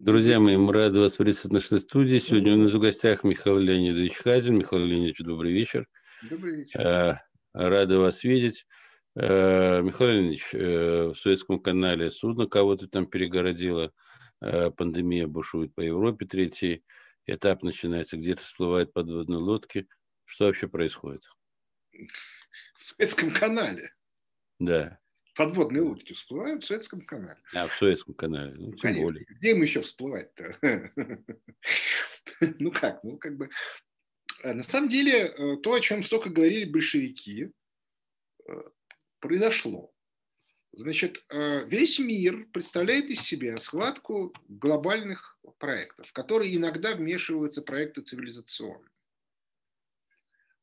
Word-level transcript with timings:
Друзья 0.00 0.40
мои, 0.40 0.56
мы 0.56 0.72
рады 0.72 0.98
вас 0.98 1.16
приветствовать 1.16 1.50
в 1.50 1.54
нашей 1.72 1.78
студии. 1.82 2.16
Сегодня 2.16 2.54
у 2.54 2.56
нас 2.56 2.72
в 2.72 2.80
гостях 2.80 3.22
Михаил 3.22 3.58
Леонидович 3.58 4.16
Хазин. 4.16 4.56
Михаил 4.56 4.82
Леонидович, 4.82 5.18
добрый 5.18 5.52
вечер. 5.52 5.86
Добрый 6.22 6.60
вечер. 6.60 6.80
Э, 6.80 7.16
рады 7.52 7.98
вас 7.98 8.24
видеть. 8.24 8.66
Э, 9.14 9.82
Михаил 9.82 10.12
Леонидович, 10.12 10.54
э, 10.54 11.08
в 11.08 11.16
Советском 11.16 11.60
канале 11.60 12.08
судно 12.08 12.46
кого-то 12.46 12.88
там 12.88 13.04
перегородило. 13.04 13.92
Пандемия 14.40 15.26
бушует 15.26 15.74
по 15.74 15.82
Европе. 15.82 16.24
Третий 16.24 16.82
этап 17.26 17.62
начинается. 17.62 18.16
Где-то 18.16 18.42
всплывают 18.42 18.94
подводные 18.94 19.36
лодки. 19.36 19.86
Что 20.24 20.46
вообще 20.46 20.66
происходит? 20.66 21.28
В 21.92 22.84
Советском 22.84 23.34
канале? 23.34 23.92
Да 24.58 24.98
подводные 25.34 25.82
лодки 25.82 26.12
всплывают 26.12 26.64
в 26.64 26.66
Советском 26.66 27.00
канале. 27.02 27.40
А, 27.54 27.68
в 27.68 27.76
Советском 27.76 28.14
канале. 28.14 28.54
Ну, 28.56 28.72
тем 28.72 29.02
более. 29.02 29.24
Где 29.24 29.50
им 29.50 29.62
еще 29.62 29.80
всплывать-то? 29.82 30.58
Ну 32.58 32.70
как, 32.70 33.04
ну 33.04 33.18
как 33.18 33.36
бы... 33.36 33.50
А 34.42 34.54
на 34.54 34.62
самом 34.62 34.88
деле, 34.88 35.26
э, 35.26 35.56
то, 35.62 35.74
о 35.74 35.80
чем 35.80 36.02
столько 36.02 36.30
говорили 36.30 36.64
большевики, 36.64 37.50
э, 38.48 38.52
произошло. 39.18 39.92
Значит, 40.72 41.22
э, 41.28 41.66
весь 41.66 41.98
мир 41.98 42.46
представляет 42.52 43.10
из 43.10 43.20
себя 43.20 43.58
схватку 43.58 44.32
глобальных 44.48 45.38
проектов, 45.58 46.08
в 46.08 46.12
которые 46.12 46.56
иногда 46.56 46.94
вмешиваются 46.94 47.60
проекты 47.60 48.00
цивилизационные 48.00 48.90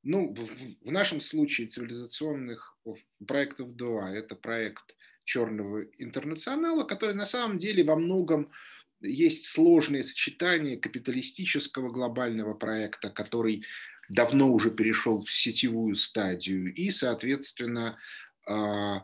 ну, 0.08 0.34
в, 0.34 0.92
нашем 0.92 1.20
случае 1.20 1.68
цивилизационных 1.68 2.78
проектов 3.28 3.76
два, 3.76 4.10
это 4.12 4.36
проект 4.36 4.96
Черного 5.26 5.84
интернационала, 5.98 6.86
который 6.86 7.14
на 7.14 7.26
самом 7.26 7.60
деле 7.60 7.84
во 7.84 7.98
многом 7.98 8.50
есть 9.02 9.48
сложное 9.48 10.04
сочетание 10.04 10.78
капиталистического 10.78 11.92
глобального 11.92 12.54
проекта, 12.54 13.10
который 13.10 13.66
давно 14.10 14.50
уже 14.54 14.72
перешел 14.72 15.22
в 15.22 15.30
сетевую 15.30 15.96
стадию, 15.96 16.74
и, 16.74 16.90
соответственно, 16.90 17.94
а, 18.48 19.00
а, 19.00 19.04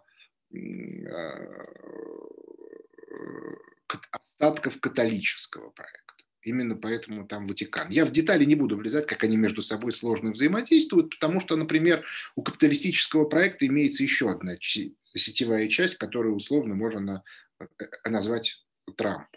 остатков 4.40 4.80
католического 4.80 5.70
проекта. 5.72 6.03
Именно 6.44 6.76
поэтому 6.76 7.26
там 7.26 7.48
Ватикан. 7.48 7.90
Я 7.90 8.06
в 8.06 8.12
детали 8.12 8.44
не 8.44 8.56
буду 8.56 8.76
влезать, 8.76 9.08
как 9.08 9.24
они 9.24 9.38
между 9.38 9.64
собой 9.64 9.94
сложно 9.94 10.32
взаимодействуют, 10.32 11.12
потому 11.12 11.40
что, 11.40 11.56
например, 11.56 12.06
у 12.36 12.44
капиталистического 12.44 13.26
проекта 13.26 13.66
имеется 13.68 14.04
еще 14.04 14.30
одна 14.30 14.58
сетевая 14.60 15.70
часть, 15.70 15.96
которую 15.98 16.36
условно 16.36 16.76
можно 16.76 17.24
э, 17.60 17.66
назвать 18.06 18.62
Трамп. 18.98 19.28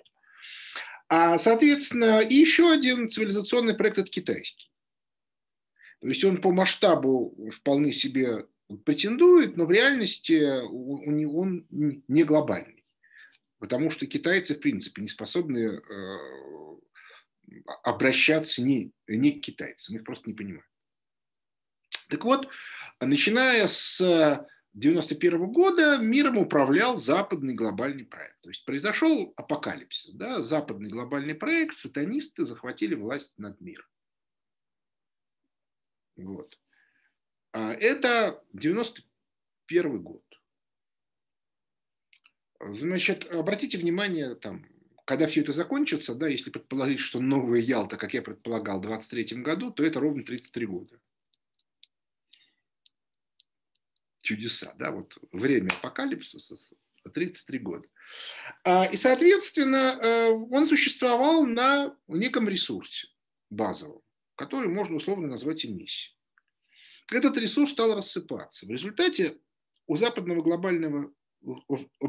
А, 1.08 1.38
соответственно, 1.38 2.20
еще 2.20 2.72
один 2.72 3.08
цивилизационный 3.08 3.74
проект– 3.74 3.98
это 3.98 4.10
китайский. 4.10 4.72
То 6.00 6.08
есть 6.08 6.24
он 6.24 6.40
по 6.40 6.50
масштабу 6.50 7.36
вполне 7.52 7.92
себе 7.92 8.46
претендует, 8.84 9.56
но 9.56 9.64
в 9.66 9.70
реальности 9.70 10.60
он 10.64 11.66
не 12.08 12.24
глобальный. 12.24 12.82
Потому 13.58 13.90
что 13.90 14.06
китайцы, 14.06 14.54
в 14.54 14.60
принципе, 14.60 15.02
не 15.02 15.08
способны 15.08 15.58
э, 15.58 15.80
обращаться 17.82 18.62
не, 18.62 18.92
не 19.08 19.32
к 19.32 19.42
китайцам, 19.42 19.96
их 19.96 20.04
просто 20.04 20.28
не 20.28 20.34
понимают. 20.34 20.66
Так 22.08 22.24
вот, 22.24 22.48
начиная 23.00 23.66
с 23.66 24.00
1991 24.76 25.52
года 25.52 25.96
миром 25.98 26.36
управлял 26.36 26.98
западный 26.98 27.54
глобальный 27.54 28.04
проект. 28.04 28.38
То 28.42 28.50
есть 28.50 28.64
произошел 28.66 29.32
апокалипсис. 29.36 30.12
Да? 30.12 30.42
Западный 30.42 30.90
глобальный 30.90 31.34
проект, 31.34 31.76
сатанисты 31.76 32.44
захватили 32.44 32.94
власть 32.94 33.32
над 33.38 33.58
миром. 33.60 33.86
Вот. 36.16 36.58
А 37.52 37.72
это 37.72 38.44
91 38.52 40.02
год. 40.02 40.22
Значит, 42.60 43.24
обратите 43.30 43.78
внимание, 43.78 44.34
там, 44.34 44.66
когда 45.06 45.28
все 45.28 45.40
это 45.42 45.52
закончится, 45.52 46.14
да, 46.16 46.26
если 46.26 46.50
предположить, 46.50 46.98
что 46.98 47.20
новая 47.20 47.60
Ялта, 47.60 47.96
как 47.96 48.12
я 48.12 48.22
предполагал, 48.22 48.80
в 48.80 48.82
23 48.82 49.36
году, 49.36 49.70
то 49.70 49.84
это 49.84 50.00
ровно 50.00 50.24
33 50.24 50.66
года. 50.66 51.00
Чудеса, 54.20 54.74
да, 54.76 54.90
вот 54.90 55.16
время 55.30 55.68
апокалипсиса 55.68 56.56
33 57.14 57.58
года. 57.60 57.86
А, 58.64 58.84
и, 58.84 58.96
соответственно, 58.96 59.96
э, 60.02 60.30
он 60.30 60.66
существовал 60.66 61.46
на 61.46 61.96
неком 62.08 62.48
ресурсе 62.48 63.06
базовом, 63.48 64.02
который 64.34 64.68
можно 64.68 64.96
условно 64.96 65.28
назвать 65.28 65.64
эмиссией. 65.64 66.16
Этот 67.12 67.36
ресурс 67.36 67.70
стал 67.70 67.94
рассыпаться. 67.94 68.66
В 68.66 68.70
результате 68.70 69.38
у 69.86 69.94
западного 69.94 70.42
глобального 70.42 71.12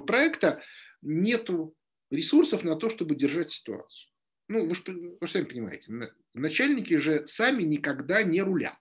проекта 0.08 0.64
нету 1.03 1.76
ресурсов 2.09 2.63
на 2.63 2.75
то, 2.75 2.90
чтобы 2.90 3.16
держать 3.16 3.50
ситуацию. 3.50 4.09
Ну, 4.47 4.66
вы, 4.66 5.18
вы 5.19 5.28
сами 5.28 5.44
понимаете, 5.44 5.91
начальники 6.34 6.95
же 6.97 7.25
сами 7.28 7.63
никогда 7.63 8.23
не 8.23 8.41
рулят. 8.41 8.79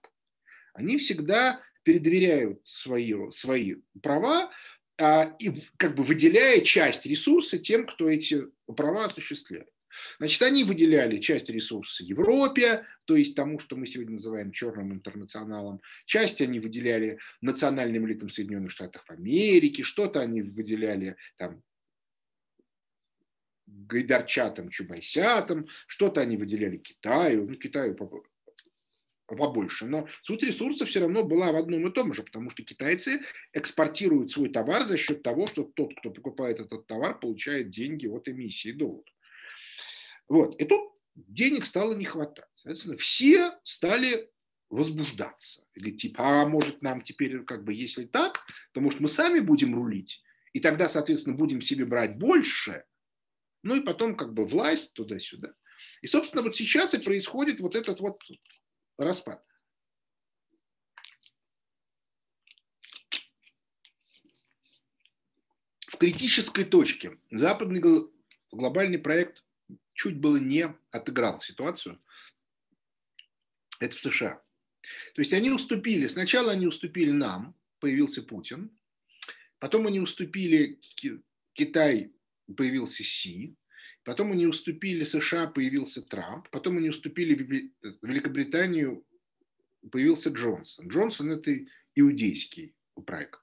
Они 0.74 0.96
всегда 0.98 1.60
передоверяют 1.82 2.60
свои, 2.66 3.14
свои 3.30 3.76
права 4.02 4.50
а, 5.00 5.34
и 5.38 5.62
как 5.76 5.94
бы 5.94 6.02
выделяя 6.02 6.60
часть 6.60 7.06
ресурса 7.06 7.58
тем, 7.58 7.86
кто 7.86 8.08
эти 8.08 8.46
права 8.66 9.06
осуществляет. 9.06 9.68
Значит, 10.18 10.42
они 10.42 10.64
выделяли 10.64 11.20
часть 11.20 11.48
ресурса 11.48 12.04
Европе, 12.04 12.84
то 13.06 13.16
есть 13.16 13.34
тому, 13.34 13.58
что 13.58 13.76
мы 13.76 13.86
сегодня 13.86 14.14
называем 14.14 14.52
черным 14.52 14.92
интернационалом. 14.92 15.80
Часть 16.06 16.40
они 16.40 16.60
выделяли 16.60 17.18
национальным 17.40 18.06
элитам 18.06 18.30
Соединенных 18.30 18.72
Штатов 18.72 19.04
Америки, 19.08 19.82
что-то 19.82 20.20
они 20.20 20.42
выделяли 20.42 21.16
там, 21.36 21.62
Гайдарчатам, 23.66 24.70
Чубайсятам, 24.70 25.66
что-то 25.86 26.20
они 26.20 26.36
выделяли 26.36 26.76
Китаю, 26.78 27.48
ну, 27.48 27.56
Китаю 27.56 27.96
побольше, 29.26 29.86
но 29.86 30.08
суть 30.22 30.44
ресурса 30.44 30.86
все 30.86 31.00
равно 31.00 31.24
была 31.24 31.50
в 31.50 31.56
одном 31.56 31.88
и 31.88 31.92
том 31.92 32.12
же, 32.12 32.22
потому 32.22 32.50
что 32.50 32.62
китайцы 32.62 33.20
экспортируют 33.52 34.30
свой 34.30 34.50
товар 34.50 34.86
за 34.86 34.96
счет 34.96 35.24
того, 35.24 35.48
что 35.48 35.64
тот, 35.64 35.98
кто 35.98 36.10
покупает 36.10 36.60
этот 36.60 36.86
товар, 36.86 37.18
получает 37.18 37.70
деньги 37.70 38.06
от 38.06 38.28
эмиссии 38.28 38.70
доллара. 38.70 39.10
Вот. 40.28 40.60
И 40.60 40.64
тут 40.64 40.92
денег 41.16 41.66
стало 41.66 41.94
не 41.94 42.04
хватать. 42.04 42.46
Соответственно, 42.54 42.96
все 42.98 43.52
стали 43.64 44.30
возбуждаться. 44.70 45.64
Или 45.74 45.90
типа, 45.90 46.42
а 46.42 46.48
может 46.48 46.82
нам 46.82 47.02
теперь, 47.02 47.42
как 47.42 47.64
бы, 47.64 47.74
если 47.74 48.04
так, 48.04 48.46
то 48.72 48.80
может 48.80 49.00
мы 49.00 49.08
сами 49.08 49.40
будем 49.40 49.74
рулить, 49.74 50.22
и 50.52 50.60
тогда, 50.60 50.88
соответственно, 50.88 51.36
будем 51.36 51.60
себе 51.60 51.84
брать 51.84 52.16
больше– 52.16 52.84
ну 53.62 53.74
и 53.74 53.80
потом 53.80 54.16
как 54.16 54.34
бы 54.34 54.46
власть 54.46 54.94
туда-сюда. 54.94 55.54
И, 56.02 56.06
собственно, 56.06 56.42
вот 56.42 56.56
сейчас 56.56 56.94
и 56.94 56.98
происходит 56.98 57.60
вот 57.60 57.74
этот 57.74 58.00
вот 58.00 58.22
распад. 58.98 59.44
В 65.88 65.98
критической 65.98 66.64
точке 66.64 67.18
западный 67.30 67.82
глобальный 68.50 68.98
проект 68.98 69.42
чуть 69.94 70.18
было 70.18 70.36
не 70.36 70.74
отыграл 70.90 71.40
ситуацию. 71.40 72.00
Это 73.80 73.96
в 73.96 74.00
США. 74.00 74.42
То 75.14 75.22
есть 75.22 75.32
они 75.32 75.50
уступили, 75.50 76.06
сначала 76.06 76.52
они 76.52 76.66
уступили 76.66 77.10
нам, 77.10 77.56
появился 77.80 78.22
Путин, 78.22 78.70
потом 79.58 79.86
они 79.86 80.00
уступили 80.00 80.80
Китай, 81.54 82.12
появился 82.54 83.04
Си, 83.04 83.56
потом 84.04 84.32
они 84.32 84.46
уступили 84.46 85.04
США, 85.04 85.46
появился 85.46 86.02
Трамп, 86.02 86.48
потом 86.50 86.78
они 86.78 86.90
уступили 86.90 87.34
Великобританию, 88.02 89.04
появился 89.90 90.30
Джонсон. 90.30 90.88
Джонсон– 90.88 91.30
это 91.32 91.56
иудейский 91.94 92.74
проект. 93.04 93.40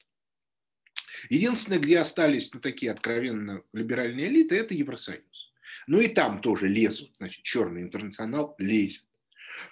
Единственное, 1.30 1.80
где 1.80 2.00
остались 2.00 2.50
такие 2.50 2.92
откровенно 2.92 3.64
либеральные 3.74 4.28
элиты, 4.28 4.56
это 4.56 4.74
Евросоюз. 4.74 5.54
Ну 5.88 6.00
и 6.00 6.08
там 6.08 6.42
тоже 6.42 6.68
лезут, 6.68 7.16
значит, 7.18 7.44
черный 7.44 7.82
интернационал 7.82 8.56
лезет. 8.58 9.06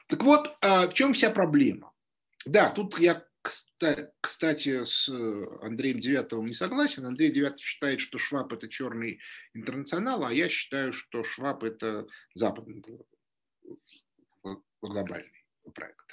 Так 0.08 0.24
вот, 0.24 0.56
а 0.62 0.88
в 0.88 0.94
чем 0.94 1.14
вся 1.14 1.32
проблема? 1.32 1.94
Да, 2.46 2.70
тут 2.70 3.00
я 3.00 3.26
кстати, 3.42 4.86
с 4.86 5.10
э, 5.10 5.58
Андреем 5.62 6.00
Девятовым 6.00 6.46
не 6.46 6.54
согласен. 6.54 7.06
Андрей 7.06 7.32
Девятов 7.32 7.60
считает, 7.60 8.00
что 8.00 8.20
Шваб– 8.20 8.54
это 8.54 8.68
черный 8.68 9.20
интернационал, 9.54 10.26
а 10.26 10.34
я 10.34 10.50
считаю, 10.50 10.94
что 10.94 11.24
Шваб– 11.24 11.64
это 11.66 12.08
западный 12.36 12.84
глобальный 14.82 15.46
проект. 15.74 16.06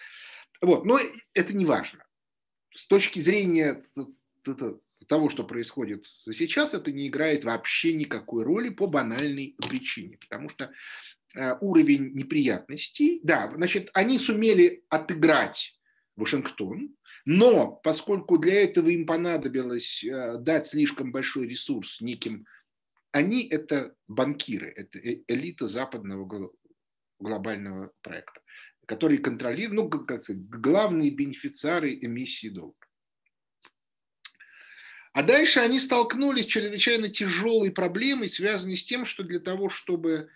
Вот. 0.60 0.84
Но 0.84 0.98
это 1.34 1.52
не 1.52 1.66
важно. 1.66 2.04
С 2.74 2.86
точки 2.86 3.20
зрения 3.20 3.84
того, 5.08 5.28
что 5.28 5.44
происходит 5.44 6.06
сейчас, 6.32 6.74
это 6.74 6.92
не 6.92 7.08
играет 7.08 7.44
вообще 7.44 7.92
никакой 7.94 8.44
роли 8.44 8.70
по 8.70 8.86
банальной 8.86 9.54
причине. 9.58 10.18
Потому 10.18 10.48
что 10.48 10.72
э, 11.34 11.56
уровень 11.60 12.14
неприятностей, 12.14 13.20
да, 13.22 13.52
значит, 13.54 13.90
они 13.92 14.18
сумели 14.18 14.84
отыграть 14.88 15.77
Вашингтон, 16.18 16.96
но 17.24 17.72
поскольку 17.72 18.38
для 18.38 18.64
этого 18.64 18.88
им 18.88 19.06
понадобилось 19.06 20.02
э, 20.04 20.36
дать 20.38 20.66
слишком 20.66 21.12
большой 21.12 21.46
ресурс 21.46 22.00
неким, 22.00 22.46
они 23.12 23.46
это 23.48 23.94
банкиры, 24.08 24.72
это 24.74 24.98
э, 24.98 25.22
элита 25.28 25.68
западного 25.68 26.50
глобального 27.20 27.92
проекта, 28.02 28.40
которые 28.86 29.18
контролируют, 29.18 29.74
ну, 29.74 29.88
как 29.88 30.22
сказать, 30.22 30.48
главные 30.48 31.10
бенефициары 31.10 31.94
эмиссии 31.94 32.48
долга. 32.48 32.74
А 35.12 35.22
дальше 35.22 35.60
они 35.60 35.78
столкнулись 35.80 36.44
с 36.44 36.48
чрезвычайно 36.48 37.08
тяжелой 37.08 37.70
проблемой, 37.70 38.28
связанной 38.28 38.76
с 38.76 38.84
тем, 38.84 39.04
что 39.04 39.22
для 39.22 39.40
того, 39.40 39.68
чтобы 39.68 40.30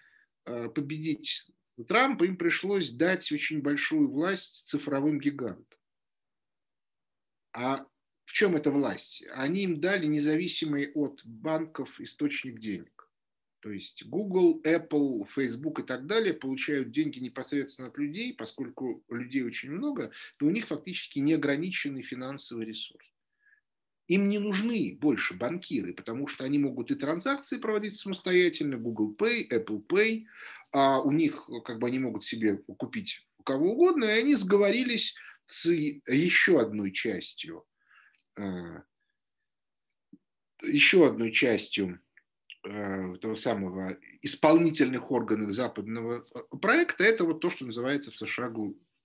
э, 0.44 0.68
победить 0.68 1.46
Трампа, 1.84 2.24
им 2.24 2.36
пришлось 2.36 2.90
дать 2.90 3.30
очень 3.32 3.62
большую 3.62 4.08
власть 4.08 4.66
цифровым 4.68 5.18
гигантам. 5.18 5.78
А 7.52 7.86
в 8.24 8.32
чем 8.32 8.56
эта 8.56 8.70
власть? 8.70 9.24
Они 9.34 9.64
им 9.64 9.80
дали 9.80 10.06
независимый 10.06 10.90
от 10.92 11.20
банков 11.24 12.00
источник 12.00 12.58
денег. 12.58 13.08
То 13.60 13.70
есть 13.70 14.04
Google, 14.06 14.60
Apple, 14.64 15.26
Facebook 15.28 15.80
и 15.80 15.82
так 15.84 16.06
далее 16.06 16.34
получают 16.34 16.90
деньги 16.90 17.20
непосредственно 17.20 17.88
от 17.88 17.98
людей, 17.98 18.34
поскольку 18.34 19.04
людей 19.08 19.44
очень 19.44 19.70
много, 19.70 20.10
то 20.38 20.46
у 20.46 20.50
них 20.50 20.66
фактически 20.66 21.20
неограниченный 21.20 22.02
финансовый 22.02 22.66
ресурс. 22.66 23.11
Им 24.12 24.28
не 24.28 24.38
нужны 24.38 24.98
больше 25.00 25.32
банкиры, 25.32 25.94
потому 25.94 26.26
что 26.26 26.44
они 26.44 26.58
могут 26.58 26.90
и 26.90 26.96
транзакции 26.96 27.56
проводить 27.56 27.96
самостоятельно, 27.96 28.76
Google 28.76 29.16
Pay, 29.18 29.48
Apple 29.48 29.86
Pay, 29.86 30.24
а 30.70 31.00
у 31.00 31.12
них 31.12 31.48
как 31.64 31.78
бы 31.78 31.86
они 31.86 31.98
могут 31.98 32.22
себе 32.22 32.58
купить 32.58 33.26
кого 33.42 33.72
угодно, 33.72 34.04
и 34.04 34.20
они 34.20 34.34
сговорились 34.34 35.14
с 35.46 35.64
еще 35.66 36.60
одной 36.60 36.92
частью, 36.92 37.64
э, 38.36 38.82
еще 40.62 41.06
одной 41.06 41.32
частью 41.32 41.98
э, 42.64 43.16
того 43.16 43.36
самого 43.36 43.96
исполнительных 44.20 45.10
органов 45.10 45.54
западного 45.54 46.22
э, 46.34 46.56
проекта, 46.60 47.04
это 47.04 47.24
вот 47.24 47.40
то, 47.40 47.48
что 47.48 47.64
называется 47.64 48.10
в 48.10 48.16
США 48.18 48.52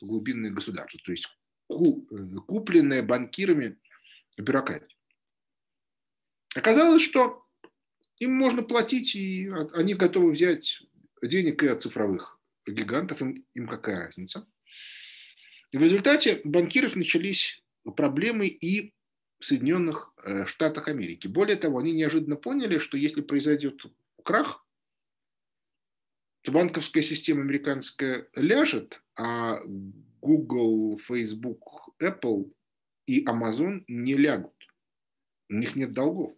глубинное 0.01 0.51
государство, 0.51 0.99
то 1.01 1.13
есть 1.13 1.29
купленное 1.69 3.03
банкирами 3.03 3.77
бюрократия. 4.37 4.96
Оказалось, 6.57 7.03
что 7.03 7.45
им 8.17 8.33
можно 8.33 8.63
платить, 8.63 9.15
и 9.15 9.47
они 9.73 9.93
готовы 9.93 10.31
взять 10.31 10.81
денег 11.21 11.61
и 11.61 11.67
от 11.67 11.83
цифровых 11.83 12.39
гигантов, 12.65 13.21
им, 13.21 13.45
им 13.53 13.67
какая 13.67 14.07
разница. 14.07 14.47
И 15.71 15.77
в 15.77 15.81
результате 15.81 16.41
банкиров 16.43 16.95
начались 16.95 17.63
проблемы 17.95 18.47
и 18.47 18.93
в 19.39 19.45
Соединенных 19.45 20.13
э, 20.23 20.47
Штатах 20.47 20.87
Америки. 20.87 21.27
Более 21.27 21.57
того, 21.57 21.77
они 21.77 21.93
неожиданно 21.93 22.35
поняли, 22.35 22.79
что 22.79 22.97
если 22.97 23.21
произойдет 23.21 23.83
крах, 24.23 24.65
то 26.41 26.51
банковская 26.51 27.03
система 27.03 27.41
американская 27.41 28.29
ляжет, 28.33 28.99
а 29.15 29.59
Google, 30.21 30.97
Facebook, 30.97 31.89
Apple 32.01 32.51
и 33.05 33.23
Amazon 33.25 33.83
не 33.87 34.15
лягут. 34.15 34.55
У 35.49 35.53
них 35.53 35.75
нет 35.75 35.93
долгов. 35.93 36.35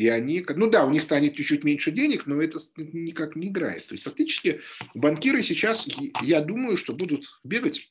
И 0.00 0.08
они, 0.08 0.42
ну 0.48 0.70
да, 0.70 0.86
у 0.86 0.90
них 0.90 1.02
станет 1.02 1.36
чуть-чуть 1.36 1.62
меньше 1.62 1.90
денег, 1.90 2.24
но 2.24 2.40
это 2.40 2.58
никак 2.78 3.36
не 3.36 3.48
играет. 3.48 3.86
То 3.86 3.92
есть 3.92 4.04
фактически 4.04 4.62
банкиры 4.94 5.42
сейчас, 5.42 5.86
я 6.22 6.40
думаю, 6.40 6.78
что 6.78 6.94
будут 6.94 7.26
бегать, 7.44 7.86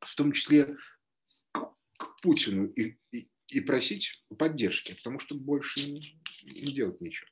в 0.00 0.16
том 0.16 0.32
числе 0.32 0.78
к, 1.52 1.74
к 1.98 2.22
Путину 2.22 2.68
и, 2.68 2.96
и, 3.12 3.28
и 3.48 3.60
просить 3.60 4.24
поддержки, 4.38 4.94
потому 4.94 5.18
что 5.18 5.34
больше 5.34 5.90
не, 5.90 6.18
не 6.42 6.72
делать 6.72 7.02
нечего. 7.02 7.28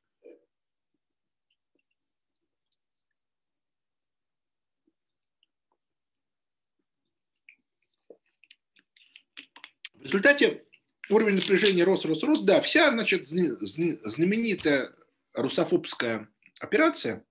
В 9.94 10.02
результате 10.02 10.63
уровень 11.08 11.36
напряжения 11.36 11.84
рос, 11.84 12.04
рос, 12.04 12.22
рос. 12.22 12.42
Да, 12.42 12.60
вся, 12.60 12.90
значит, 12.90 13.26
знаменитая 13.26 14.92
русофобская 15.34 16.28
операция, 16.60 17.24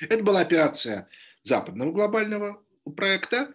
это 0.00 0.22
была 0.22 0.40
операция 0.40 1.08
западного 1.44 1.92
глобального 1.92 2.62
проекта, 2.96 3.54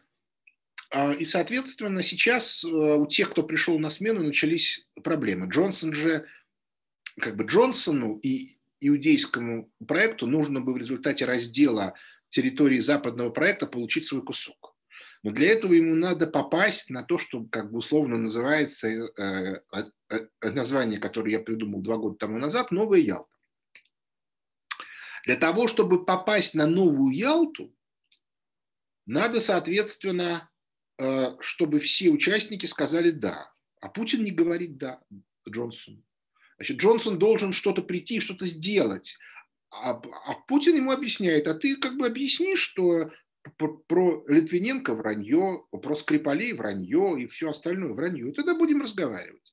а, 0.89 1.11
и, 1.11 1.25
соответственно, 1.25 2.01
сейчас 2.01 2.63
э, 2.63 2.67
у 2.67 3.05
тех, 3.07 3.31
кто 3.31 3.44
пришел 3.44 3.77
на 3.77 3.89
смену, 3.89 4.23
начались 4.23 4.88
проблемы. 5.03 5.47
Джонсон 5.47 5.94
же, 5.94 6.25
как 7.19 7.35
бы 7.35 7.44
Джонсону 7.44 8.17
и 8.23 8.51
иудейскому 8.79 9.69
проекту 9.85 10.27
нужно 10.27 10.61
бы 10.61 10.73
в 10.73 10.77
результате 10.77 11.25
раздела 11.25 11.95
территории 12.29 12.79
западного 12.79 13.31
проекта 13.31 13.65
получить 13.65 14.05
свой 14.05 14.21
кусок. 14.21 14.76
Но 15.23 15.31
для 15.31 15.51
этого 15.51 15.73
ему 15.73 15.95
надо 15.95 16.27
попасть 16.27 16.89
на 16.89 17.03
то, 17.03 17.17
что 17.17 17.43
как 17.45 17.71
бы 17.71 17.79
условно 17.79 18.17
называется 18.17 18.87
э, 18.87 19.61
э, 19.73 19.83
э, 20.09 20.51
название, 20.51 20.99
которое 20.99 21.31
я 21.31 21.39
придумал 21.39 21.81
два 21.81 21.97
года 21.97 22.17
тому 22.17 22.37
назад, 22.37 22.71
«Новая 22.71 22.99
Ялта». 22.99 23.35
Для 25.25 25.35
того, 25.35 25.67
чтобы 25.67 26.05
попасть 26.05 26.53
на 26.53 26.67
Новую 26.67 27.13
Ялту, 27.13 27.75
надо, 29.05 29.41
соответственно, 29.41 30.49
чтобы 31.39 31.79
все 31.79 32.09
участники 32.09 32.65
сказали 32.65 33.11
«да». 33.11 33.51
А 33.81 33.89
Путин 33.89 34.23
не 34.23 34.31
говорит 34.31 34.77
«да» 34.77 35.01
Джонсону. 35.47 36.03
Значит, 36.57 36.77
Джонсон 36.77 37.19
должен 37.19 37.53
что-то 37.53 37.81
прийти, 37.81 38.19
что-то 38.19 38.45
сделать. 38.45 39.17
А, 39.69 39.91
а 39.91 40.33
Путин 40.47 40.75
ему 40.75 40.91
объясняет, 40.91 41.47
а 41.47 41.53
ты 41.53 41.75
как 41.75 41.97
бы 41.97 42.07
объясни, 42.07 42.55
что 42.55 43.11
про 43.55 44.23
Литвиненко 44.27 44.94
вранье, 44.94 45.63
про 45.71 45.95
Скрипалей 45.95 46.53
вранье 46.53 47.21
и 47.21 47.25
все 47.25 47.49
остальное 47.49 47.94
вранье. 47.94 48.31
Тогда 48.33 48.55
будем 48.55 48.81
разговаривать. 48.81 49.51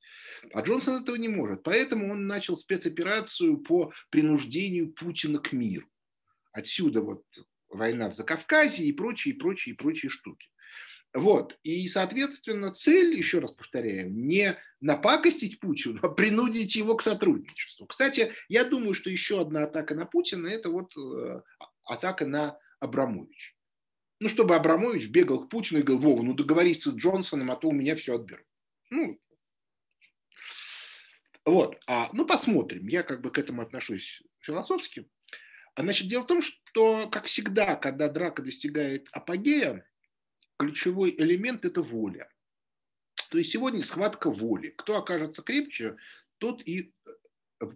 А 0.52 0.61
Джонсон 0.62 1.02
этого 1.02 1.17
не 1.17 1.29
может. 1.29 1.62
Поэтому 1.62 2.12
он 2.12 2.26
начал 2.26 2.56
спецоперацию 2.56 3.58
по 3.58 3.93
принуждению 4.11 4.93
Путина 4.93 5.38
к 5.38 5.52
миру. 5.52 5.87
Отсюда 6.53 7.01
вот 7.01 7.24
война 7.69 8.10
в 8.10 8.15
Закавказье 8.15 8.86
и 8.86 8.93
прочие, 8.93 9.34
и 9.34 9.39
прочие, 9.39 9.74
и 9.74 9.77
прочие 9.77 10.10
штуки. 10.10 10.48
Вот. 11.13 11.56
И, 11.63 11.86
соответственно, 11.86 12.72
цель, 12.72 13.17
еще 13.17 13.39
раз 13.39 13.53
повторяю, 13.53 14.13
не 14.13 14.58
напакостить 14.81 15.60
Путину, 15.60 16.01
а 16.03 16.08
принудить 16.08 16.74
его 16.74 16.96
к 16.96 17.03
сотрудничеству. 17.03 17.86
Кстати, 17.86 18.32
я 18.48 18.65
думаю, 18.65 18.94
что 18.94 19.10
еще 19.10 19.41
одна 19.41 19.63
атака 19.63 19.94
на 19.94 20.06
Путина– 20.06 20.46
это 20.48 20.70
вот 20.70 20.93
э, 20.96 21.41
атака 21.84 22.27
на 22.27 22.58
Абрамовича. 22.81 23.54
Ну, 24.24 24.31
чтобы 24.31 24.56
Абрамович 24.56 25.10
бегал 25.10 25.44
к 25.44 25.50
Путину 25.50 25.81
и 25.81 25.82
говорил, 25.82 26.08
Вова, 26.08 26.22
ну 26.22 26.32
договорись 26.32 26.82
с 26.82 26.88
Джонсоном, 26.88 27.50
а 27.50 27.56
то 27.56 27.69
у 27.69 27.72
меня 27.72 27.94
все 27.94 28.14
отберут. 28.14 28.46
Ну, 28.88 29.20
вот. 31.44 31.78
А, 31.86 32.08
ну, 32.14 32.24
посмотрим. 32.24 32.86
Я 32.86 33.02
как 33.02 33.20
бы 33.20 33.31
к 33.31 33.36
этому 33.38 33.60
отношусь 33.60 34.22
философски. 34.40 35.06
А, 35.74 35.82
значит, 35.82 36.08
дело 36.08 36.22
в 36.22 36.26
том, 36.26 36.40
что, 36.40 37.06
как 37.10 37.26
всегда, 37.26 37.76
когда 37.76 38.08
драка 38.08 38.40
достигает 38.40 39.08
апогея, 39.12 39.86
ключевой 40.58 41.14
элемент– 41.19 41.62
это 41.66 41.82
воля. 41.82 42.32
То 43.31 43.36
есть 43.36 43.50
сегодня 43.50 43.84
схватка 43.84 44.31
воли. 44.31 44.70
Кто 44.70 44.96
окажется 44.96 45.43
крепче, 45.43 45.98
тот 46.38 46.66
и 46.66 46.94
э, 47.60 47.66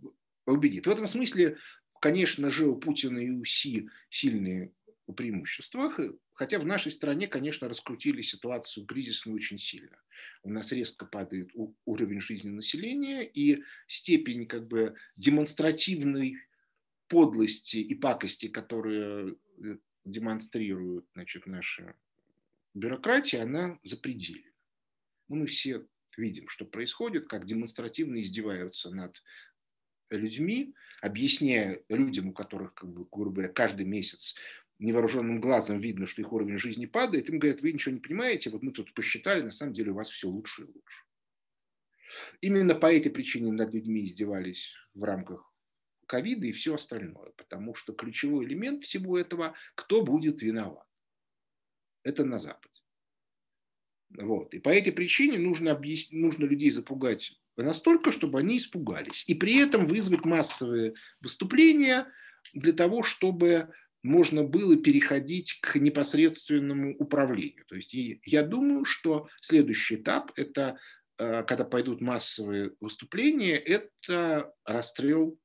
убедит. 0.47 0.87
В 0.87 0.91
этом 0.91 1.09
смысле, 1.09 1.59
конечно 2.01 2.49
же, 2.49 2.69
у 2.69 2.77
Путина 2.77 3.19
и 3.19 3.29
у 3.29 3.45
Си 3.45 3.91
сильные 4.09 4.73
преимущества, 5.13 5.93
Хотя 6.35 6.61
в 6.61 6.65
нашей 6.65 6.93
стране, 6.93 7.27
конечно, 7.27 7.69
раскрутили 7.69 8.23
ситуацию 8.23 8.87
кризисную 8.87 9.35
очень 9.35 9.59
сильно. 9.59 9.99
У 10.45 10.51
нас 10.51 10.71
резко 10.71 11.05
падает 11.05 11.51
уровень 11.85 12.21
жизни 12.21 12.51
населения, 12.51 13.23
и 13.23 13.65
степень 13.89 14.47
как 14.47 14.69
бы 14.69 14.95
демонстративной 15.17 16.37
подлости 17.09 17.79
и 17.79 17.95
пакости, 17.97 18.47
которые 18.47 19.37
э, 19.65 19.79
демонстрируют 20.05 21.07
значит, 21.15 21.47
наша 21.47 21.97
бюрократия, 22.75 23.43
она 23.43 23.81
запредельна. 23.83 24.53
Ну, 25.29 25.37
мы 25.37 25.47
все 25.47 25.85
видим, 26.17 26.49
что 26.49 26.65
происходит, 26.65 27.29
как 27.29 27.47
демонстративно 27.47 28.21
издеваются 28.21 28.95
над 28.95 29.21
людьми, 30.11 30.75
объясняя 31.01 31.83
людям, 31.89 32.29
у 32.29 32.33
которых, 32.33 32.75
как 32.75 32.91
бы, 32.91 33.07
грубо 33.11 33.37
говоря, 33.37 33.53
каждый 33.53 33.87
месяц 33.87 34.35
невооруженным 34.79 35.41
глазом 35.41 35.81
видно, 35.81 36.07
что 36.07 36.23
их 36.23 36.33
уровень 36.33 36.59
жизни 36.59 36.87
падает, 36.87 37.29
им 37.29 37.39
говорят, 37.39 37.61
вы 37.61 37.73
ничего 37.73 37.95
не 37.95 38.01
понимаете, 38.01 38.51
вот 38.51 38.63
мы 38.63 38.73
тут 38.73 38.95
посчитали, 38.95 39.43
на 39.43 39.51
самом 39.51 39.75
деле 39.75 39.91
у 39.91 39.95
вас 39.95 40.09
все 40.09 40.29
лучше 40.29 40.63
и 40.63 40.67
лучше. 40.67 41.05
Именно 42.41 42.75
по 42.75 42.93
этой 42.93 43.11
причине 43.11 43.53
над 43.53 43.73
людьми 43.75 44.05
издевались 44.05 44.73
в 44.95 45.03
рамках 45.05 45.53
ковида 46.07 46.47
и 46.47 46.53
все 46.53 46.75
остальное, 46.75 47.33
потому 47.37 47.75
что 47.75 47.93
ключевой 47.93 48.47
элемент 48.47 48.85
всего 48.85 49.19
этого– 49.19 49.55
кто 49.75 50.03
будет 50.03 50.43
виноват. 50.43 50.87
Это 52.03 52.25
на 52.25 52.39
Западе. 52.39 52.83
Вот. 54.11 54.55
И 54.55 54.59
по 54.59 54.71
этой 54.71 54.93
причине 54.93 55.39
нужно, 55.39 55.73
объяснить, 55.73 56.19
нужно 56.19 56.47
людей 56.47 56.71
запугать 56.71 57.39
настолько, 57.57 58.13
чтобы 58.13 58.39
они 58.39 58.57
испугались. 58.57 59.25
И 59.29 59.35
при 59.35 59.59
этом 59.59 59.85
вызвать 59.85 60.25
массовые 60.25 60.95
выступления 61.21 62.11
для 62.55 62.73
того, 62.73 63.03
чтобы 63.03 63.71
можно 64.03 64.45
было 64.45 64.77
переходить 64.77 65.59
к 65.61 65.77
непосредственному 65.77 66.97
управлению. 66.97 67.65
То 67.67 67.77
есть 67.77 67.93
я 67.95 68.43
думаю, 68.43 68.85
что 68.85 69.29
следующий 69.41 69.97
этап– 69.97 70.33
это 70.37 70.79
э, 71.19 71.43
когда 71.45 71.65
пойдут 71.65 72.01
массовые 72.01 72.73
выступления, 72.81 73.57
это 73.57 74.53
расстрел 74.65 75.39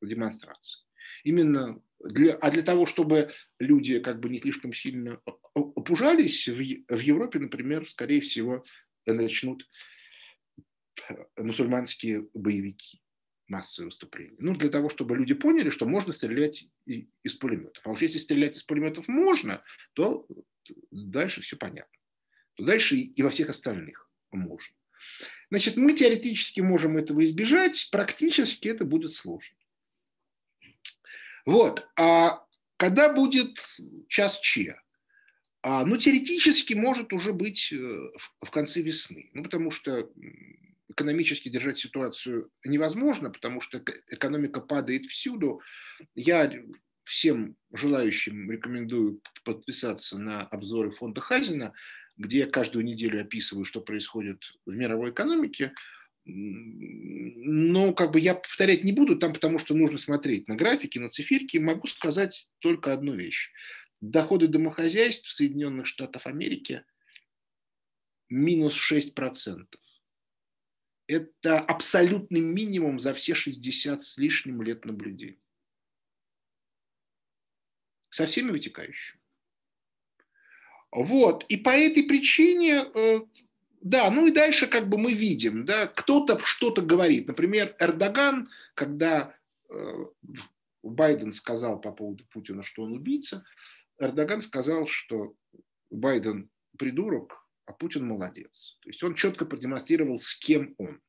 демонстрации. 0.00 0.82
Именно 1.24 1.80
для, 2.00 2.34
а 2.34 2.50
для 2.50 2.62
того, 2.62 2.86
чтобы 2.86 3.32
люди 3.60 4.00
как 4.00 4.18
бы 4.18 4.28
не 4.28 4.38
слишком 4.38 4.72
сильно 4.72 5.20
опужались, 5.54 6.48
в, 6.48 6.56
в 6.56 6.98
Европе, 6.98 7.38
например, 7.38 7.88
скорее 7.88 8.20
всего, 8.20 8.64
начнут 9.06 9.68
мусульманские 11.36 12.26
боевики 12.34 13.02
массовые 13.52 13.88
выступления. 13.88 14.36
Ну, 14.38 14.56
для 14.56 14.70
того, 14.70 14.88
чтобы 14.88 15.16
люди 15.16 15.34
поняли, 15.34 15.68
что 15.68 15.86
можно 15.86 16.12
стрелять 16.12 16.66
из 16.86 17.34
пулеметов. 17.34 17.86
А 17.86 17.90
уж 17.90 18.00
если 18.00 18.18
стрелять 18.18 18.56
из 18.56 18.62
пулеметов 18.62 19.08
можно, 19.08 19.62
то 19.92 20.26
дальше 20.90 21.42
все 21.42 21.56
понятно. 21.56 21.98
То 22.54 22.64
дальше 22.64 22.96
и 22.96 23.22
во 23.22 23.28
всех 23.28 23.50
остальных 23.50 24.10
можно. 24.30 24.74
Значит, 25.50 25.76
мы 25.76 25.92
теоретически 25.92 26.62
можем 26.62 26.96
этого 26.96 27.22
избежать, 27.24 27.88
практически 27.92 28.68
это 28.68 28.84
будет 28.86 29.12
сложно. 29.12 29.56
Вот. 31.44 31.86
А 31.98 32.46
когда 32.78 33.12
будет 33.12 33.58
час 34.08 34.40
Че? 34.40 34.80
А, 35.60 35.84
ну, 35.84 35.98
теоретически 35.98 36.72
может 36.74 37.12
уже 37.12 37.32
быть 37.32 37.70
э, 37.72 37.76
в, 37.76 38.46
в 38.46 38.50
конце 38.50 38.80
весны. 38.80 39.30
Ну, 39.34 39.42
потому 39.44 39.70
что 39.70 40.10
экономически 40.92 41.48
держать 41.48 41.78
ситуацию 41.78 42.50
невозможно, 42.64 43.30
потому 43.30 43.60
что 43.60 43.82
экономика 44.08 44.60
падает 44.60 45.06
всюду. 45.06 45.60
Я 46.14 46.52
всем 47.04 47.56
желающим 47.72 48.50
рекомендую 48.50 49.20
подписаться 49.44 50.18
на 50.18 50.42
обзоры 50.42 50.90
фонда 50.92 51.20
Хазина, 51.20 51.72
где 52.16 52.40
я 52.40 52.46
каждую 52.46 52.84
неделю 52.84 53.20
описываю, 53.20 53.64
что 53.64 53.80
происходит 53.80 54.42
в 54.66 54.72
мировой 54.72 55.10
экономике 55.10 55.72
но 56.24 57.92
как 57.92 58.12
бы 58.12 58.20
я 58.20 58.34
повторять 58.36 58.84
не 58.84 58.92
буду 58.92 59.16
там, 59.16 59.32
потому 59.32 59.58
что 59.58 59.74
нужно 59.74 59.98
смотреть 59.98 60.46
на 60.46 60.54
графики, 60.54 60.98
на 60.98 61.08
циферки. 61.08 61.58
Могу 61.58 61.86
сказать 61.88 62.48
только 62.60 62.92
одну 62.92 63.14
вещь. 63.14 63.50
Доходы 64.00 64.46
домохозяйств 64.48 65.30
Соединенных 65.30 65.86
Штатах 65.86 66.26
Америки 66.26 66.84
минус 68.28 68.76
6%. 68.90 69.66
Это 71.12 71.60
абсолютный 71.60 72.40
минимум 72.40 72.98
за 72.98 73.12
все 73.12 73.34
60 73.34 74.02
с 74.02 74.18
лишним 74.18 74.62
лет 74.62 74.84
наблюдений. 74.84 75.40
Со 78.10 78.26
всеми 78.26 78.50
вытекающими. 78.50 79.20
Вот. 80.90 81.44
И 81.48 81.56
по 81.56 81.70
этой 81.70 82.02
причине 82.02 82.84
э, 82.94 83.20
да, 83.82 84.10
ну 84.10 84.26
и 84.26 84.30
дальше 84.30 84.68
как 84.68 84.88
бы 84.88 84.96
мы 84.96 85.12
видим, 85.12 85.64
да, 85.64 85.88
кто-то 85.88 86.38
что-то 86.44 86.82
говорит. 86.82 87.26
Например, 87.26 87.74
Эрдоган, 87.80 88.48
когда 88.74 89.34
э, 89.68 90.06
Байден 90.84 91.32
сказал 91.32 91.80
по 91.80 91.90
поводу 91.90 92.24
Путина, 92.26 92.62
что 92.62 92.84
он 92.84 92.92
убийца, 92.92 93.44
Эрдоган 93.98 94.40
сказал, 94.40 94.86
что 94.86 95.34
Байден 95.90 96.48
придурок, 96.78 97.41
а 97.66 97.72
Путин 97.72 98.06
молодец. 98.06 98.78
То 98.82 98.88
есть 98.88 99.02
он 99.02 99.14
четко 99.14 99.46
продемонстрировал, 99.46 100.18
с 100.18 100.34
кем 100.36 100.74
он. 100.78 101.00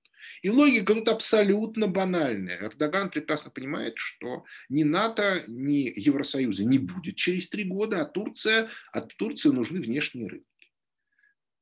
И 0.42 0.50
логика 0.50 0.94
тут 0.94 1.10
абсолютно 1.10 1.88
банальная. 1.88 2.58
Эрдоган 2.58 3.10
прекрасно 3.10 3.52
понимает, 3.52 3.94
что 3.98 4.46
ни 4.70 4.84
НАТО, 4.84 5.44
ни 5.48 5.92
Евросоюза 5.96 6.66
не 6.66 6.80
будет 6.80 7.16
через 7.16 7.50
три 7.50 7.64
года, 7.64 8.02
а 8.02 8.06
Турция, 8.06 8.70
от 8.92 9.16
Турции 9.16 9.50
нужны 9.50 9.82
внешние 9.82 10.28
рынки. 10.28 10.48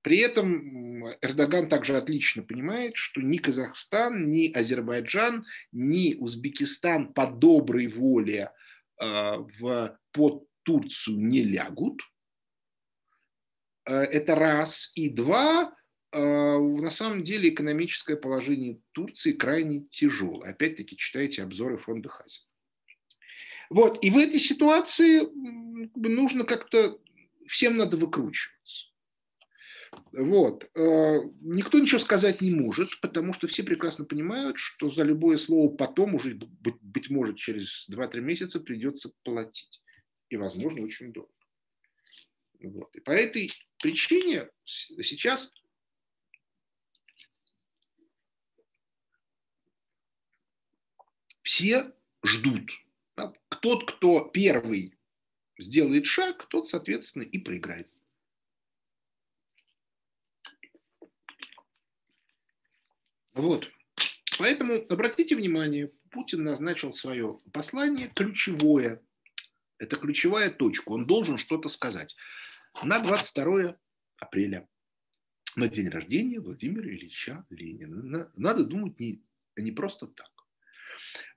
При 0.01 0.17
этом 0.17 1.07
Эрдоган 1.21 1.69
также 1.69 1.95
отлично 1.95 2.41
понимает, 2.41 2.95
что 2.95 3.21
ни 3.21 3.37
Казахстан, 3.37 4.31
ни 4.31 4.51
Азербайджан, 4.51 5.45
ни 5.71 6.15
Узбекистан 6.15 7.13
по 7.13 7.27
доброй 7.27 7.87
воле 7.87 8.51
э, 8.99 9.05
в, 9.59 9.99
под 10.11 10.47
Турцию 10.63 11.19
не 11.19 11.43
лягут. 11.43 12.01
Э, 13.85 14.03
это 14.03 14.35
раз. 14.35 14.91
И 14.95 15.09
два, 15.09 15.73
э, 16.11 16.19
на 16.19 16.91
самом 16.91 17.23
деле 17.23 17.49
экономическое 17.49 18.15
положение 18.15 18.79
Турции 18.91 19.31
крайне 19.31 19.85
тяжелое. 19.89 20.51
Опять-таки 20.51 20.97
читайте 20.97 21.43
обзоры 21.43 21.77
фонда 21.77 22.09
Хази. 22.09 22.39
Вот. 23.69 24.03
И 24.03 24.09
в 24.09 24.17
этой 24.17 24.39
ситуации 24.39 25.21
нужно 25.95 26.43
как-то, 26.43 26.99
всем 27.47 27.77
надо 27.77 27.97
выкручиваться. 27.97 28.87
Вот. 30.13 30.69
Э, 30.75 31.19
никто 31.41 31.79
ничего 31.79 31.99
сказать 31.99 32.41
не 32.41 32.51
может, 32.51 32.99
потому 33.01 33.33
что 33.33 33.47
все 33.47 33.63
прекрасно 33.63 34.05
понимают, 34.05 34.57
что 34.57 34.91
за 34.91 35.03
любое 35.03 35.37
слово 35.37 35.69
потом 35.73 36.15
уже, 36.15 36.35
быть, 36.35 36.75
быть 36.81 37.09
может, 37.09 37.37
через 37.37 37.87
2-3 37.89 38.19
месяца 38.19 38.59
придется 38.59 39.11
платить. 39.23 39.81
И, 40.29 40.37
возможно, 40.37 40.83
очень 40.83 41.11
долго. 41.11 41.31
Вот. 42.63 42.95
И 42.95 42.99
по 42.99 43.11
этой 43.11 43.49
причине 43.79 44.49
сейчас 44.65 45.53
все 51.41 51.93
ждут. 52.23 52.71
Тот, 53.61 53.91
кто 53.91 54.21
первый 54.21 54.97
сделает 55.57 56.05
шаг, 56.05 56.47
тот, 56.49 56.67
соответственно, 56.67 57.23
и 57.23 57.37
проиграет. 57.37 57.89
Вот. 63.33 63.69
Поэтому 64.37 64.85
обратите 64.89 65.35
внимание, 65.35 65.91
Путин 66.09 66.43
назначил 66.43 66.91
свое 66.91 67.37
послание 67.53 68.09
ключевое. 68.09 69.01
Это 69.77 69.97
ключевая 69.97 70.49
точка. 70.51 70.91
Он 70.91 71.05
должен 71.05 71.37
что-то 71.37 71.69
сказать. 71.69 72.15
На 72.83 72.99
22 72.99 73.77
апреля, 74.17 74.67
на 75.55 75.67
день 75.67 75.89
рождения 75.89 76.39
Владимира 76.39 76.89
Ильича 76.89 77.45
Ленина. 77.49 78.31
Надо 78.35 78.65
думать 78.65 78.99
не, 78.99 79.23
не 79.55 79.71
просто 79.71 80.07
так. 80.07 80.31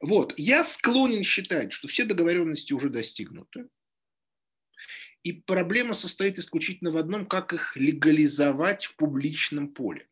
Вот. 0.01 0.33
Я 0.39 0.65
склонен 0.65 1.25
считать, 1.25 1.73
что 1.73 1.89
все 1.89 2.05
договоренности 2.05 2.73
уже 2.73 2.89
достигнуты. 2.89 3.69
И 5.23 5.33
проблема 5.33 5.95
состоит 5.95 6.39
исключительно 6.39 6.91
в 6.91 6.97
одном, 6.97 7.27
как 7.27 7.53
их 7.53 7.77
легализовать 7.77 8.85
в 8.85 8.97
публичном 8.97 9.69
поле. 9.69 10.07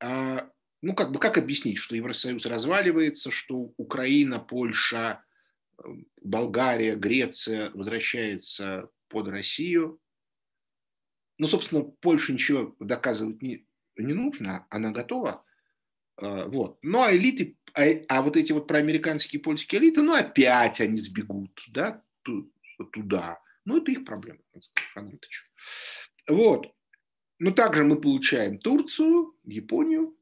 А, 0.00 0.50
ну, 0.80 0.94
как 0.94 1.12
бы, 1.12 1.20
как 1.20 1.38
объяснить, 1.38 1.78
что 1.78 1.94
Евросоюз 1.94 2.46
разваливается, 2.46 3.30
что 3.30 3.72
Украина, 3.76 4.40
Польша, 4.40 5.22
э, 5.78 5.82
Болгария, 6.22 6.96
Греция 6.96 7.70
возвращается 7.70 8.90
под 9.12 9.28
Россию. 9.28 10.00
Ну, 11.38 11.46
собственно, 11.46 11.82
Польше 11.82 12.32
ничего 12.32 12.74
доказывать 12.80 13.42
не, 13.42 13.66
не 13.96 14.14
нужно, 14.14 14.66
она 14.70 14.90
готова. 14.90 15.44
А, 16.16 16.46
вот. 16.46 16.78
Ну, 16.82 17.02
а 17.02 17.14
элиты, 17.14 17.58
а, 17.74 17.84
а 18.08 18.22
вот 18.22 18.36
эти 18.36 18.52
вот 18.52 18.66
проамериканские 18.66 19.40
польские 19.42 19.80
элиты, 19.80 20.02
ну, 20.02 20.14
опять 20.14 20.80
они 20.80 20.96
сбегут 20.96 21.60
да, 21.68 22.02
туда. 22.92 23.40
Ну, 23.64 23.76
это 23.76 23.92
их 23.92 24.04
проблема. 24.04 24.40
Вот. 26.28 26.74
Но 27.38 27.50
также 27.50 27.84
мы 27.84 28.00
получаем 28.00 28.58
Турцию, 28.58 29.36
Японию 29.44 30.16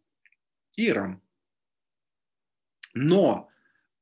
и 0.77 0.89
Иран. 0.89 1.23
Но 2.95 3.50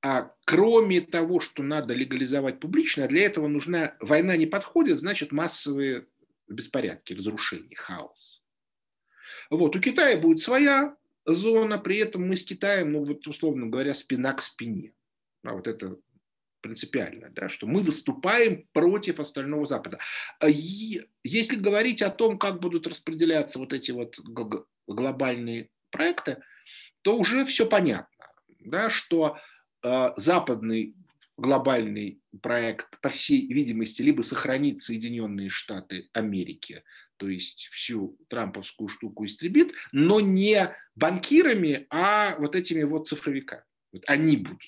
а 0.00 0.32
кроме 0.44 1.00
того, 1.00 1.40
что 1.40 1.62
надо 1.62 1.94
легализовать 1.94 2.60
публично, 2.60 3.08
для 3.08 3.24
этого 3.24 3.48
нужна 3.48 3.96
война 4.00 4.36
не 4.36 4.46
подходит, 4.46 4.98
значит 4.98 5.32
массовые 5.32 6.06
беспорядки, 6.48 7.14
разрушения, 7.14 7.76
хаос. 7.76 8.42
Вот, 9.50 9.74
у 9.74 9.80
Китая 9.80 10.16
будет 10.18 10.38
своя 10.38 10.96
зона, 11.24 11.78
при 11.78 11.98
этом 11.98 12.26
мы 12.28 12.36
с 12.36 12.44
Китаем, 12.44 12.92
ну 12.92 13.04
вот 13.04 13.26
условно 13.26 13.66
говоря, 13.66 13.94
спина 13.94 14.32
к 14.34 14.40
спине. 14.40 14.94
А 15.42 15.54
вот 15.54 15.66
это 15.66 15.96
принципиально, 16.60 17.30
да, 17.30 17.48
что 17.48 17.66
мы 17.66 17.82
выступаем 17.82 18.66
против 18.72 19.20
остального 19.20 19.66
Запада. 19.66 19.98
А 20.40 20.48
если 20.48 21.56
говорить 21.56 22.02
о 22.02 22.10
том, 22.10 22.38
как 22.38 22.60
будут 22.60 22.86
распределяться 22.86 23.58
вот 23.58 23.72
эти 23.72 23.90
вот 23.90 24.18
глобальные 24.86 25.70
проекты, 25.90 26.38
то 27.02 27.16
уже 27.16 27.44
все 27.44 27.66
понятно, 27.66 28.26
да, 28.60 28.90
что 28.90 29.38
западный 29.82 30.94
глобальный 31.38 32.20
проект, 32.42 33.00
по 33.00 33.08
всей 33.08 33.46
видимости, 33.52 34.02
либо 34.02 34.22
сохранит 34.22 34.80
Соединенные 34.80 35.48
Штаты 35.48 36.08
Америки, 36.12 36.82
то 37.16 37.28
есть 37.28 37.68
всю 37.72 38.18
трамповскую 38.28 38.88
штуку 38.88 39.24
истребит, 39.24 39.72
но 39.92 40.20
не 40.20 40.74
банкирами, 40.96 41.86
а 41.90 42.36
вот 42.38 42.56
этими 42.56 42.82
вот 42.82 43.06
цифровиками. 43.08 43.62
Вот 43.92 44.02
они 44.06 44.36
будут. 44.36 44.60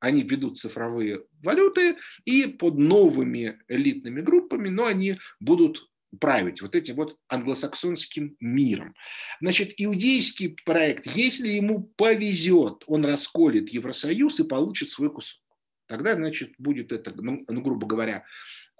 Они 0.00 0.22
ведут 0.22 0.58
цифровые 0.58 1.24
валюты 1.42 1.96
и 2.24 2.46
под 2.46 2.78
новыми 2.78 3.60
элитными 3.68 4.20
группами, 4.20 4.68
но 4.68 4.86
они 4.86 5.18
будут 5.40 5.88
править 6.18 6.62
вот 6.62 6.74
этим 6.74 6.96
вот 6.96 7.18
англосаксонским 7.28 8.36
миром. 8.40 8.94
Значит, 9.40 9.74
иудейский 9.76 10.56
проект, 10.64 11.06
если 11.06 11.48
ему 11.48 11.82
повезет, 11.96 12.84
он 12.86 13.04
расколет 13.04 13.70
Евросоюз 13.70 14.40
и 14.40 14.48
получит 14.48 14.90
свой 14.90 15.10
кусок. 15.10 15.40
Тогда, 15.86 16.14
значит, 16.14 16.54
будет 16.58 16.92
это, 16.92 17.12
ну, 17.14 17.44
ну 17.46 17.60
грубо 17.60 17.86
говоря, 17.86 18.24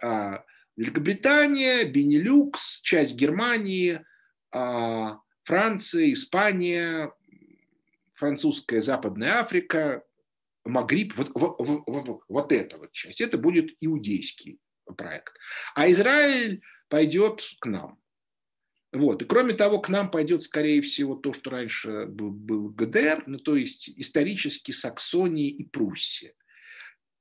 а, 0.03 0.45
Великобритания, 0.77 1.85
Бенилюкс, 1.85 2.81
часть 2.83 3.15
Германии, 3.15 4.01
а, 4.51 5.21
Франция, 5.45 6.13
Испания, 6.13 7.13
французская 8.15 8.81
Западная 8.81 9.41
Африка, 9.41 10.03
Магриб, 10.65 11.15
вот, 11.17 11.31
вот, 11.35 11.57
вот, 11.87 12.23
вот 12.27 12.53
эта 12.53 12.79
вот 12.79 12.93
часть, 12.93 13.21
это 13.21 13.37
будет 13.37 13.71
иудейский 13.81 14.59
проект. 14.97 15.37
А 15.75 15.91
Израиль 15.91 16.63
пойдет 16.95 17.43
к 17.59 17.67
нам. 17.67 17.99
Вот. 18.93 19.21
И 19.21 19.25
кроме 19.25 19.55
того, 19.55 19.81
к 19.81 19.89
нам 19.89 20.13
пойдет, 20.13 20.45
скорее 20.45 20.81
всего, 20.81 21.17
то, 21.17 21.33
что 21.33 21.51
раньше 21.51 22.07
был, 22.07 22.31
был 22.31 22.69
ГДР, 22.69 23.25
ну, 23.27 23.39
то 23.39 23.57
есть 23.57 23.89
исторически 23.97 24.71
Саксония 24.71 25.49
и 25.49 25.65
Пруссия. 25.65 26.35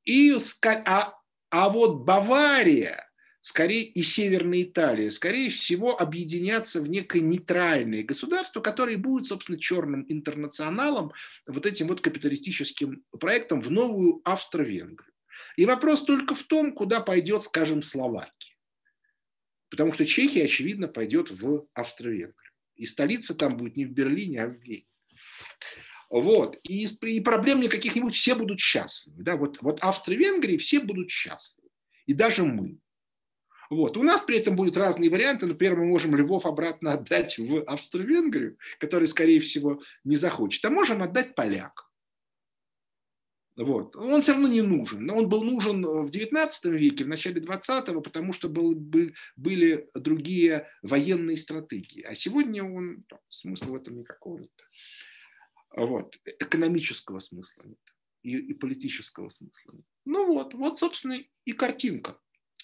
И, 0.03 0.31
а, 0.63 1.15
а 1.49 1.69
вот 1.69 2.05
Бавария, 2.05 3.09
скорее 3.41 3.81
и 3.81 4.03
Северная 4.03 4.61
Италия, 4.61 5.09
скорее 5.09 5.49
всего, 5.49 5.99
объединятся 5.99 6.79
в 6.79 6.87
некое 6.87 7.21
нейтральное 7.21 8.03
государство, 8.03 8.61
которое 8.61 8.97
будет, 8.97 9.25
собственно, 9.25 9.57
черным 9.57 10.05
интернационалом, 10.07 11.13
вот 11.47 11.65
этим 11.65 11.87
вот 11.87 12.01
капиталистическим 12.01 13.03
проектом 13.19 13.59
в 13.59 13.71
новую 13.71 14.21
Австро-Венгрию. 14.23 15.11
И 15.57 15.65
вопрос 15.65 16.03
только 16.03 16.35
в 16.35 16.43
том, 16.43 16.73
куда 16.73 17.01
пойдет, 17.01 17.41
скажем, 17.41 17.81
Словакия. 17.81 18.52
Потому 19.73 19.91
что 19.91 20.05
Чехия, 20.05 20.43
очевидно, 20.43 20.87
пойдет 20.87 21.31
в 21.31 21.65
Австро-Венгрию. 21.73 22.51
И 22.75 22.85
столица 22.85 23.33
там 23.33 23.57
будет 23.57 23.75
не 23.75 23.85
в 23.85 23.91
Берлине, 23.91 24.43
а 24.43 24.47
в 24.47 24.61
Вене. 24.61 24.85
Вот. 26.11 26.59
И, 26.61 26.85
и 26.85 27.19
проблем 27.21 27.59
никаких-нибудь, 27.59 28.13
все 28.13 28.35
будут 28.35 28.59
счастливы. 28.59 29.23
Да? 29.23 29.35
Вот, 29.35 29.63
вот 29.63 29.79
Австро-Венгрии 29.81 30.57
все 30.57 30.79
будут 30.79 31.09
счастливы. 31.09 31.69
И 32.05 32.13
даже 32.13 32.43
мы. 32.43 32.77
Вот. 33.71 33.97
У 33.97 34.03
нас 34.03 34.21
при 34.21 34.37
этом 34.37 34.55
будут 34.55 34.77
разные 34.77 35.09
варианты. 35.09 35.47
Например, 35.47 35.75
мы 35.75 35.85
можем 35.85 36.15
Львов 36.15 36.45
обратно 36.45 36.93
отдать 36.93 37.39
в 37.39 37.63
Австро-Венгрию, 37.63 38.59
который, 38.77 39.07
скорее 39.07 39.39
всего, 39.39 39.81
не 40.03 40.17
захочет. 40.17 40.63
А 40.65 40.69
можем 40.69 41.01
отдать 41.01 41.33
полякам. 41.33 41.87
Вот. 43.55 43.95
Он 43.95 44.21
все 44.21 44.31
равно 44.31 44.47
не 44.47 44.61
нужен. 44.61 45.09
Он 45.09 45.29
был 45.29 45.43
нужен 45.43 45.85
в 45.85 46.09
XIX 46.09 46.49
веке, 46.71 47.03
в 47.03 47.09
начале 47.09 47.39
XX, 47.39 48.01
потому 48.01 48.33
что 48.33 48.49
был, 48.49 48.73
был, 48.73 49.11
были 49.35 49.89
другие 49.93 50.67
военные 50.81 51.37
стратегии. 51.37 52.01
А 52.01 52.15
сегодня 52.15 52.63
он, 52.63 52.99
смысла 53.29 53.67
в 53.67 53.75
этом 53.75 53.99
никакого 53.99 54.39
нет. 54.39 54.51
Вот. 55.75 56.15
Экономического 56.39 57.19
смысла 57.19 57.63
нет. 57.65 57.79
И, 58.23 58.37
и 58.37 58.53
политического 58.53 59.29
смысла 59.29 59.73
нет. 59.73 59.85
Ну 60.05 60.25
вот, 60.25 60.53
вот, 60.53 60.79
собственно, 60.79 61.17
и 61.45 61.51
картинка. 61.51 62.17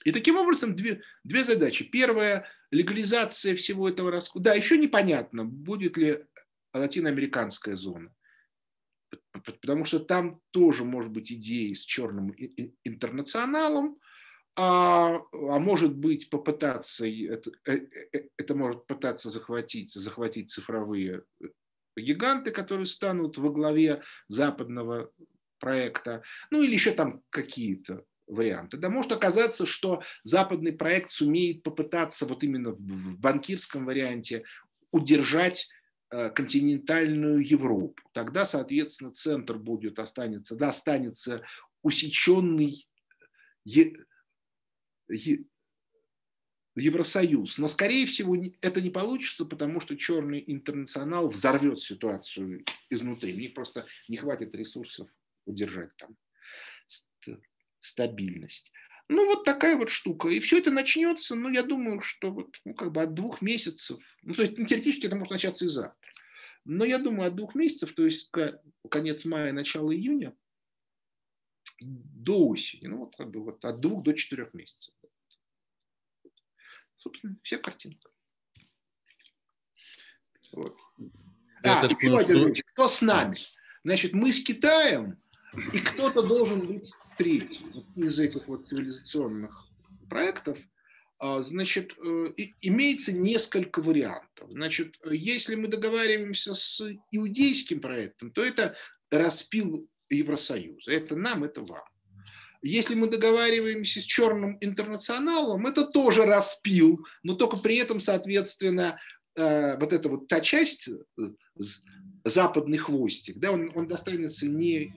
И 0.05 0.11
таким 0.11 0.37
образом 0.37 0.75
две, 0.75 1.01
две 1.23 1.43
задачи. 1.43 1.83
Первая– 1.83 2.47
легализация 2.71 3.55
всего 3.55 3.89
этого 3.89 4.11
расхода. 4.11 4.45
Да, 4.45 4.55
еще 4.55 4.77
непонятно, 4.77 5.45
будет 5.45 5.97
ли 5.97 6.25
латиноамериканская 6.73 7.75
зона. 7.75 8.13
Потому 9.31 9.85
что 9.85 9.99
там 9.99 10.39
тоже 10.51 10.83
может 10.83 11.11
быть 11.11 11.31
идеи 11.31 11.73
с 11.73 11.81
черным 11.81 12.33
интернационалом, 12.83 13.97
а, 14.55 15.21
а 15.31 15.59
может 15.59 15.95
быть 15.95 16.29
попытаться, 16.29 17.07
это, 17.07 17.51
э, 17.65 17.77
э, 18.13 18.27
это 18.37 18.55
может 18.55 18.85
пытаться 18.87 19.29
захватить, 19.29 19.93
захватить 19.93 20.51
цифровые 20.51 21.23
гиганты, 21.95 22.51
которые 22.51 22.85
станут 22.85 23.37
во 23.37 23.51
главе 23.51 24.01
западного 24.27 25.11
проекта, 25.59 26.23
ну 26.51 26.61
или 26.61 26.73
еще 26.73 26.91
там 26.91 27.21
какие-то 27.29 28.03
варианты. 28.27 28.77
Да 28.77 28.89
может 28.89 29.11
оказаться, 29.11 29.65
что 29.65 30.01
западный 30.23 30.73
проект 30.73 31.11
сумеет 31.11 31.63
попытаться 31.63 32.25
вот 32.25 32.43
именно 32.43 32.71
в 32.71 33.17
банкирском 33.19 33.85
варианте 33.85 34.43
удержать 34.91 35.67
э, 35.67 35.78
континентальную 36.09 37.39
Европу. 37.39 38.01
Тогда, 38.13 38.45
соответственно, 38.45 39.11
центр 39.11 39.57
будет 39.57 39.99
останется, 39.99 40.55
да, 40.55 40.69
останется 40.69 41.43
усеченный 41.83 42.87
Евросоюз. 46.75 47.57
Но, 47.57 47.67
скорее 47.67 48.05
всего, 48.05 48.35
это 48.61 48.81
не 48.81 48.89
получится, 48.89 49.45
потому 49.45 49.79
что 49.79 49.95
черный 49.95 50.43
интернационал 50.47 51.27
взорвет 51.29 51.79
ситуацию 51.79 52.63
изнутри. 52.89 53.33
У 53.33 53.39
них 53.39 53.53
просто 53.53 53.85
не 54.07 54.17
хватит 54.17 54.55
ресурсов 54.55 55.07
удержать 55.45 55.95
там 55.97 56.17
стабильность. 57.79 58.71
Ну, 59.09 59.25
вот 59.25 59.43
такая 59.43 59.75
вот 59.75 59.89
штука. 59.89 60.29
И 60.29 60.39
все 60.39 60.59
это 60.59 60.69
начнется, 60.69 61.35
ну, 61.35 61.49
я 61.49 61.63
думаю, 61.63 61.99
что 62.01 62.31
вот, 62.31 62.55
ну, 62.63 62.75
как 62.75 62.91
бы 62.91 63.01
от 63.01 63.15
двух 63.15 63.41
месяцев, 63.41 63.99
ну, 64.21 64.35
то 64.35 64.43
есть 64.43 64.57
ну, 64.57 64.65
теоретически 64.65 65.07
это 65.07 65.15
может 65.15 65.31
начаться 65.31 65.65
и 65.65 65.67
завтра. 65.67 65.97
Но 66.63 66.85
я 66.85 66.99
думаю, 66.99 67.29
от 67.29 67.35
двух 67.35 67.55
месяцев, 67.55 67.93
то 67.93 68.05
есть 68.05 68.31
конец 68.89 69.25
мая, 69.25 69.51
начало 69.51 69.95
июня, 69.95 70.35
до 71.81 72.49
осени, 72.49 72.85
ну, 72.85 72.97
вот 72.97 73.15
как 73.15 73.31
бы 73.31 73.43
вот 73.43 73.65
от 73.65 73.79
двух 73.79 74.03
до 74.03 74.13
четырех 74.13 74.53
месяцев. 74.53 74.93
Собственно, 76.97 77.35
вся 77.41 77.57
картинка. 77.57 78.11
Вот. 80.51 80.77
Да, 81.63 81.87
и 81.87 82.07
Владимир 82.09 82.63
кто 82.73 82.87
с 82.87 83.01
нами? 83.01 83.33
Значит, 83.83 84.13
мы 84.13 84.31
с 84.31 84.43
Китаем, 84.43 85.19
и 85.73 85.79
кто-то 85.79 86.21
должен 86.23 86.67
быть 86.67 86.91
третий 87.17 87.65
из 87.95 88.19
этих 88.19 88.47
вот 88.47 88.67
цивилизационных 88.67 89.67
проектов. 90.09 90.57
А, 91.19 91.41
значит, 91.41 91.93
э, 91.97 92.33
имеется 92.61 93.11
несколько 93.11 93.81
вариантов. 93.81 94.49
Значит, 94.49 94.97
если 95.09 95.55
мы 95.55 95.67
договариваемся 95.67 96.55
с 96.55 96.81
иудейским 97.11 97.81
проектом, 97.81 98.31
то 98.31 98.41
это 98.43 98.75
распил 99.11 99.89
Евросоюза. 100.09 100.91
Это 100.91 101.15
нам, 101.15 101.43
это 101.43 101.61
вам. 101.61 101.83
Если 102.61 102.95
мы 102.95 103.09
договариваемся 103.09 104.01
с 104.01 104.03
черным 104.03 104.57
интернационалом, 104.59 105.65
это 105.67 105.85
тоже 105.85 106.25
распил, 106.25 107.05
но 107.23 107.33
только 107.33 107.57
при 107.57 107.77
этом, 107.77 107.99
соответственно, 107.99 108.99
э, 109.35 109.77
вот 109.77 109.93
эта 109.93 110.09
вот 110.09 110.27
та 110.27 110.41
часть, 110.41 110.87
э, 110.87 111.21
западный 112.25 112.77
хвостик, 112.77 113.37
да, 113.37 113.51
он, 113.51 113.71
он 113.75 113.87
достанется 113.87 114.45
не 114.45 114.93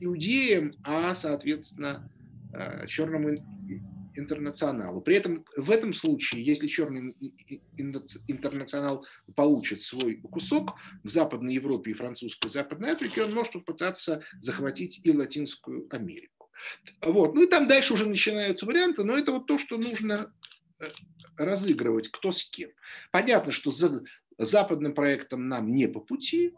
иудеям, 0.00 0.74
а, 0.84 1.14
соответственно, 1.14 2.10
э, 2.52 2.86
черному 2.86 3.36
интернационалу. 4.18 5.00
При 5.00 5.16
этом 5.16 5.44
в 5.56 5.70
этом 5.70 5.92
случае, 5.92 6.44
если 6.44 6.66
черный 6.66 7.14
интернационал 8.26 9.06
получит 9.36 9.82
свой 9.82 10.16
кусок 10.16 10.74
в 11.04 11.08
Западной 11.08 11.54
Европе 11.54 11.92
и 11.92 11.94
французской 11.94 12.50
Западной 12.50 12.90
Африке, 12.90 13.22
он 13.22 13.34
может 13.34 13.52
попытаться 13.52 14.22
захватить 14.40 15.00
и 15.04 15.12
Латинскую 15.12 15.86
Америку. 15.90 16.50
Вот. 17.00 17.34
Ну 17.34 17.44
и 17.44 17.46
там 17.46 17.68
дальше 17.68 17.94
уже 17.94 18.06
начинаются 18.06 18.66
варианты, 18.66 19.04
но 19.04 19.16
это 19.16 19.32
вот 19.32 19.46
то, 19.46 19.58
что 19.58 19.78
нужно 19.78 20.32
э, 20.80 20.86
разыгрывать, 21.36 22.08
кто 22.08 22.32
с 22.32 22.42
кем. 22.42 22.70
Понятно, 23.12 23.52
что 23.52 23.70
за 23.70 24.02
западным 24.38 24.94
проектом 24.94 25.48
нам 25.48 25.72
не 25.72 25.86
по 25.86 26.00
пути, 26.00 26.54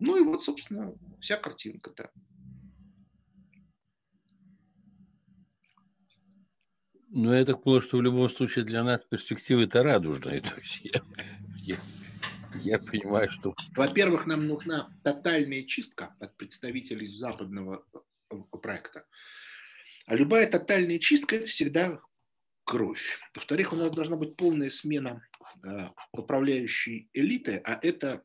ну 0.00 0.16
и 0.16 0.24
вот, 0.24 0.42
собственно, 0.42 0.94
вся 1.20 1.36
картинка. 1.36 1.92
Да. 1.96 2.10
Ну, 7.12 7.32
я 7.32 7.44
так 7.44 7.62
понял, 7.62 7.80
что 7.80 7.96
в 7.96 8.02
любом 8.02 8.30
случае 8.30 8.64
для 8.64 8.84
нас 8.84 9.04
перспективы-то 9.04 9.82
радужные. 9.82 10.40
То 10.42 10.54
есть 10.60 10.80
я, 10.84 11.02
я, 11.56 11.76
я 12.62 12.78
понимаю, 12.78 13.28
что... 13.28 13.54
Во-первых, 13.74 14.26
нам 14.26 14.46
нужна 14.46 14.96
тотальная 15.02 15.64
чистка 15.64 16.14
от 16.20 16.36
представителей 16.36 17.06
западного 17.06 17.84
проекта. 18.62 19.06
А 20.06 20.14
любая 20.14 20.48
тотальная 20.48 21.00
чистка– 21.00 21.36
это 21.36 21.48
всегда 21.48 22.00
кровь. 22.64 23.18
Во-вторых, 23.34 23.72
у 23.72 23.76
нас 23.76 23.90
должна 23.90 24.16
быть 24.16 24.36
полная 24.36 24.70
смена 24.70 25.26
э, 25.64 25.88
управляющей 26.12 27.10
элиты, 27.12 27.60
а 27.64 27.78
это 27.82 28.22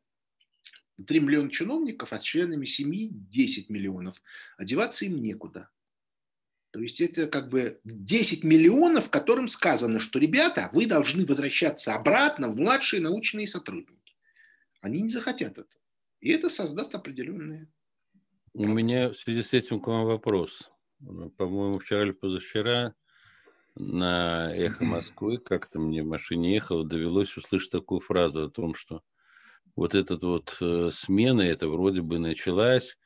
3 1.04 1.20
миллиона 1.22 1.50
чиновников, 1.50 2.14
а 2.14 2.20
с 2.20 2.24
членами 2.24 2.66
семьи 2.66 3.10
10 3.12 3.70
миллионов. 3.70 4.22
Одеваться 4.58 5.06
им 5.06 5.22
некуда. 5.24 5.70
То 6.76 6.82
есть 6.82 7.00
это 7.00 7.28
как 7.28 7.48
бы 7.48 7.80
10 7.86 8.44
миллионов, 8.44 9.10
которым 9.10 9.48
сказано, 9.48 10.02
что, 10.02 10.20
ребята, 10.20 10.70
вы 10.74 10.88
должны 10.88 11.26
возвращаться 11.26 11.96
обратно 11.96 12.50
в 12.50 12.58
младшие 12.58 13.02
научные 13.02 13.48
сотрудники. 13.48 14.14
Они 14.82 15.00
не 15.00 15.10
захотят 15.10 15.58
это. 15.58 15.78
И 16.20 16.32
это 16.32 16.50
создаст 16.50 16.94
определенные... 16.94 17.72
У 18.52 18.68
меня 18.68 19.12
в 19.12 19.16
связи 19.16 19.42
с 19.42 19.54
этим 19.54 19.80
к 19.80 19.88
вам 19.88 20.04
вопрос. 20.04 20.70
По-моему, 21.38 21.80
вчера 21.80 22.04
или 22.04 22.12
позавчера 22.12 22.94
на 23.76 24.54
«Эхо 24.54 24.84
Москвы», 24.84 25.38
как-то 25.38 25.80
мне 25.80 26.04
в 26.04 26.08
машине 26.08 26.56
ехал, 26.56 26.84
довелось 26.84 27.38
услышать 27.38 27.72
такую 27.72 28.02
фразу 28.02 28.44
о 28.44 28.50
том, 28.50 28.76
что 28.76 29.02
вот 29.78 29.96
эта 29.96 30.18
вот 30.18 30.58
э, 30.60 30.90
смена, 30.92 31.44
это 31.44 31.70
вроде 31.70 32.02
бы 32.02 32.20
началась, 32.20 32.98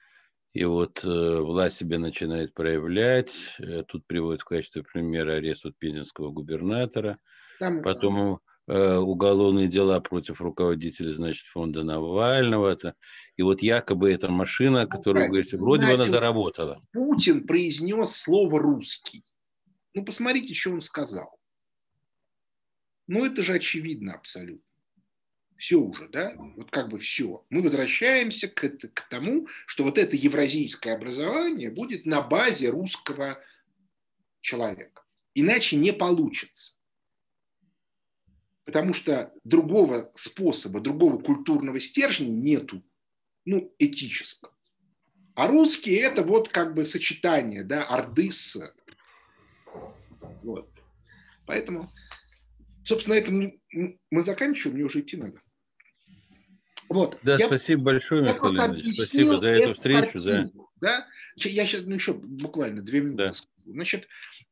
и 0.54 0.66
вот 0.66 1.04
э, 1.04 1.40
власть 1.42 1.78
себя 1.78 2.00
начинает 2.00 2.54
проявлять. 2.54 3.56
Э, 3.60 3.84
тут 3.88 4.06
приводят 4.08 4.42
в 4.42 4.46
качестве 4.46 4.84
примера 4.84 5.34
арест 5.34 5.64
вот 5.64 5.78
пензенского 5.78 6.32
губернатора. 6.32 7.20
Там... 7.60 7.84
Потом 7.84 8.40
э, 8.68 8.98
уголовные 8.98 9.68
дела 9.68 10.00
против 10.00 10.42
руководителя, 10.42 11.12
значит, 11.12 11.46
фонда 11.48 11.84
Навального. 11.84 12.68
Это, 12.70 12.96
и 13.38 13.44
вот 13.44 13.62
якобы 13.62 14.12
эта 14.12 14.30
машина, 14.30 14.88
которую, 14.88 15.26
ну, 15.26 15.32
говорите, 15.32 15.58
вроде 15.58 15.86
бы 15.86 15.94
она 15.94 16.06
заработала. 16.06 16.82
Путин 16.94 17.46
произнес 17.46 18.16
слово 18.16 18.60
«русский». 18.60 19.24
Ну, 19.94 20.04
посмотрите, 20.04 20.54
что 20.56 20.72
он 20.72 20.82
сказал. 20.82 21.38
Ну, 23.08 23.26
это 23.26 23.44
же 23.44 23.54
очевидно 23.54 24.14
абсолютно 24.14 24.69
все 25.60 25.76
уже, 25.76 26.08
да, 26.08 26.34
вот 26.56 26.72
как 26.72 26.88
бы 26.88 27.00
все. 27.00 27.46
Мы 27.50 27.62
возвращаемся 27.62 28.48
к, 28.48 28.70
к 28.70 29.10
тому, 29.10 29.48
что 29.68 29.84
вот 29.84 29.98
это 29.98 30.16
евразийское 30.16 30.96
образование 30.96 31.70
будет 31.70 32.06
на 32.06 32.22
базе 32.22 32.70
русского 32.70 33.44
человека. 34.40 35.04
Иначе 35.36 35.76
не 35.76 35.92
получится. 35.92 36.76
Потому 38.64 38.94
что 38.94 39.34
другого 39.44 40.12
способа, 40.16 40.80
другого 40.80 41.22
культурного 41.22 41.80
стержня 41.82 42.30
нету, 42.30 42.82
ну, 43.44 43.76
этического. 43.80 44.56
А 45.36 45.48
русские 45.48 46.00
это 46.00 46.24
вот 46.24 46.50
как 46.50 46.74
бы 46.74 46.86
сочетание, 46.86 47.64
да, 47.64 47.84
орды 47.84 48.32
с... 48.32 48.58
Вот. 50.42 50.72
Поэтому, 51.46 51.92
собственно, 52.86 53.16
это 53.16 53.32
мы 53.32 54.22
заканчиваем, 54.24 54.78
мне 54.78 54.86
уже 54.86 55.02
идти 55.02 55.18
надо. 55.18 55.42
Вот. 56.90 57.20
Да, 57.24 57.38
я, 57.38 57.46
спасибо 57.46 57.84
большое, 57.84 58.24
Михаил 58.24 58.54
Леонидович. 58.54 58.96
Спасибо 58.96 59.40
за 59.40 59.48
эту 59.48 59.74
встречу. 59.76 60.12
Картинку, 60.14 60.72
да. 60.82 60.82
Да? 60.82 61.08
Я 61.36 61.66
сейчас 61.68 61.86
ну, 61.86 61.96
еще 61.96 62.14
буквально 62.14 62.82
две 62.82 63.02
минуты 63.02 63.28
да. 63.28 63.34
скажу. 63.34 63.50
Значит, 63.66 64.08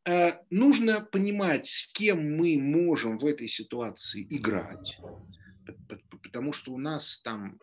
э, 0.05 0.31
нужно 0.51 1.01
понимать, 1.01 1.67
с 1.67 1.91
кем 1.91 2.37
мы 2.37 2.57
можем 2.59 3.17
в 3.17 3.25
этой 3.25 3.47
ситуации 3.47 4.27
играть, 4.29 4.99
потому 6.21 6.53
что 6.53 6.73
у 6.73 6.77
нас 6.77 7.19
там 7.21 7.59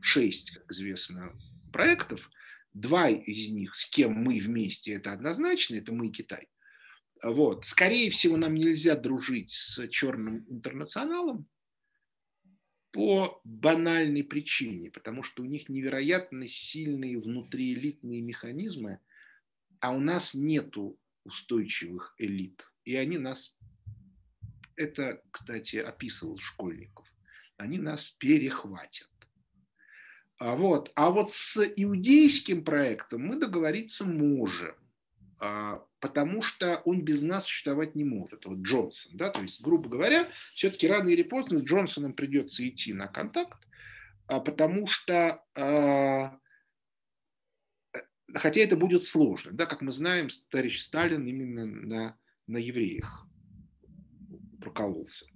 шесть, 0.00 0.50
как 0.50 0.70
известно, 0.70 1.32
проектов. 1.72 2.30
Два 2.74 3.08
из 3.08 3.48
них, 3.50 3.74
с 3.74 3.88
кем 3.88 4.12
мы 4.12 4.38
вместе, 4.38 4.94
это 4.94 5.12
однозначно, 5.12 5.76
это 5.76 5.92
мы 5.92 6.08
и 6.08 6.12
Китай. 6.12 6.48
Вот. 7.22 7.66
Скорее 7.66 8.10
всего, 8.10 8.36
нам 8.36 8.54
нельзя 8.54 8.96
дружить 8.96 9.52
с 9.52 9.88
черным 9.88 10.44
интернационалом, 10.48 11.46
по 12.92 13.40
банальной 13.44 14.22
причине, 14.22 14.90
потому 14.90 15.22
что 15.22 15.42
у 15.42 15.46
них 15.46 15.68
невероятно 15.68 16.46
сильные 16.46 17.18
внутриэлитные 17.18 18.20
механизмы, 18.20 19.00
а 19.80 19.92
у 19.92 19.98
нас 19.98 20.34
нету 20.34 20.98
устойчивых 21.24 22.14
элит. 22.18 22.62
И 22.84 22.94
они 22.94 23.18
нас, 23.18 23.56
это, 24.76 25.22
кстати, 25.30 25.76
описывал 25.76 26.38
Школьников, 26.38 27.06
они 27.56 27.78
нас 27.78 28.10
перехватят. 28.10 29.08
А 30.38 30.54
вот, 30.56 30.92
а 30.94 31.10
вот 31.10 31.30
с 31.30 31.56
иудейским 31.76 32.64
проектом 32.64 33.22
мы 33.22 33.38
договориться 33.38 34.04
можем. 34.04 34.74
А, 35.44 35.84
потому 35.98 36.40
что 36.42 36.82
он 36.84 37.02
без 37.02 37.20
нас 37.20 37.46
существовать 37.46 37.96
не 37.96 38.04
может. 38.04 38.46
Вот 38.46 38.58
Джонсон, 38.58 39.16
да, 39.16 39.28
то 39.28 39.42
есть, 39.42 39.60
грубо 39.60 39.88
говоря, 39.88 40.28
все-таки 40.54 40.86
рано 40.86 41.08
или 41.08 41.24
поздно 41.24 41.58
с 41.58 41.62
Джонсоном 41.64 42.12
придется 42.12 42.66
идти 42.68 42.92
на 42.92 43.08
контакт, 43.08 43.58
а, 44.28 44.38
потому 44.38 44.86
что, 44.86 45.42
а, 45.56 46.38
хотя 48.32 48.60
это 48.60 48.76
будет 48.76 49.02
сложно, 49.02 49.50
да, 49.50 49.66
как 49.66 49.82
мы 49.82 49.90
знаем, 49.90 50.28
товарищ 50.48 50.80
Сталин 50.80 51.26
именно 51.26 51.66
на, 51.66 52.16
на 52.46 52.58
евреях 52.58 53.26
прокололся. 54.60 55.26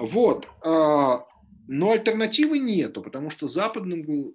Вот, 0.00 0.48
но 0.64 1.90
альтернативы 1.90 2.58
нету, 2.58 3.02
потому 3.02 3.28
что 3.28 3.46
западным 3.46 4.34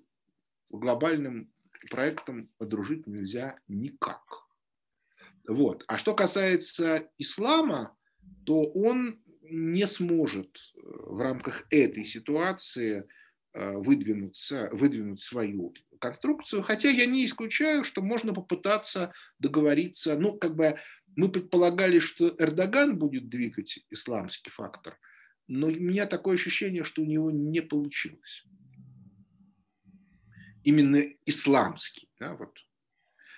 глобальным 0.70 1.52
проектом 1.90 2.52
подружить 2.60 3.08
нельзя 3.08 3.58
никак. 3.68 4.47
Вот. 5.48 5.86
А 5.88 5.98
что 5.98 6.14
касается 6.14 7.10
ислама, 7.18 7.96
то 8.46 8.64
он 8.64 9.22
не 9.42 9.88
сможет 9.88 10.58
э, 10.58 10.80
в 10.84 11.20
рамках 11.22 11.66
этой 11.70 12.04
ситуации 12.04 13.08
э, 13.54 13.78
выдвинуться, 13.78 14.70
выдвинуть 14.74 15.22
свою 15.22 15.74
конструкцию, 16.00 16.64
хотя 16.64 16.90
я 16.90 17.06
не 17.06 17.26
исключаю, 17.26 17.86
что 17.86 18.02
можно 18.02 18.34
попытаться 18.34 19.14
договориться, 19.40 20.18
ну, 20.20 20.38
как 20.38 20.56
бы 20.56 20.78
мы 21.16 21.32
предполагали, 21.32 22.00
что 22.00 22.36
Эрдоган 22.38 23.00
будет 23.00 23.30
двигать 23.30 23.80
исламский 23.90 24.52
фактор, 24.52 25.00
но 25.48 25.68
у 25.68 25.72
меня 25.72 26.06
такое 26.06 26.36
ощущение, 26.36 26.84
что 26.84 27.02
у 27.02 27.06
него 27.06 27.32
не 27.32 27.62
получилось. 27.62 28.44
Именно 30.64 31.04
исламский, 31.26 32.10
да, 32.20 32.36
вот 32.36 32.67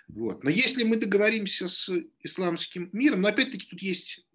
вот. 0.10 0.44
Но 0.44 0.50
если 0.50 0.84
мы 0.84 0.98
договоримся 0.98 1.68
с 1.68 1.90
исламским 2.24 2.90
миром, 2.92 3.22
но 3.22 3.30
опять-таки 3.30 3.68
тут 3.68 3.82
есть 3.82 4.26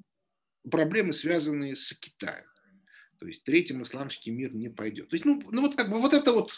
проблемы, 0.70 1.12
связанные 1.12 1.74
с 1.74 1.92
Китаем. 1.92 2.46
То 3.18 3.26
есть 3.26 3.44
третьим 3.44 3.82
исламский 3.82 4.30
мир 4.30 4.54
не 4.54 4.68
пойдет. 4.68 5.08
То 5.08 5.14
есть, 5.14 5.24
ну, 5.24 5.42
ну 5.50 5.62
вот 5.62 5.76
как 5.76 5.90
бы 5.90 5.98
вот 5.98 6.12
это 6.12 6.32
вот 6.32 6.52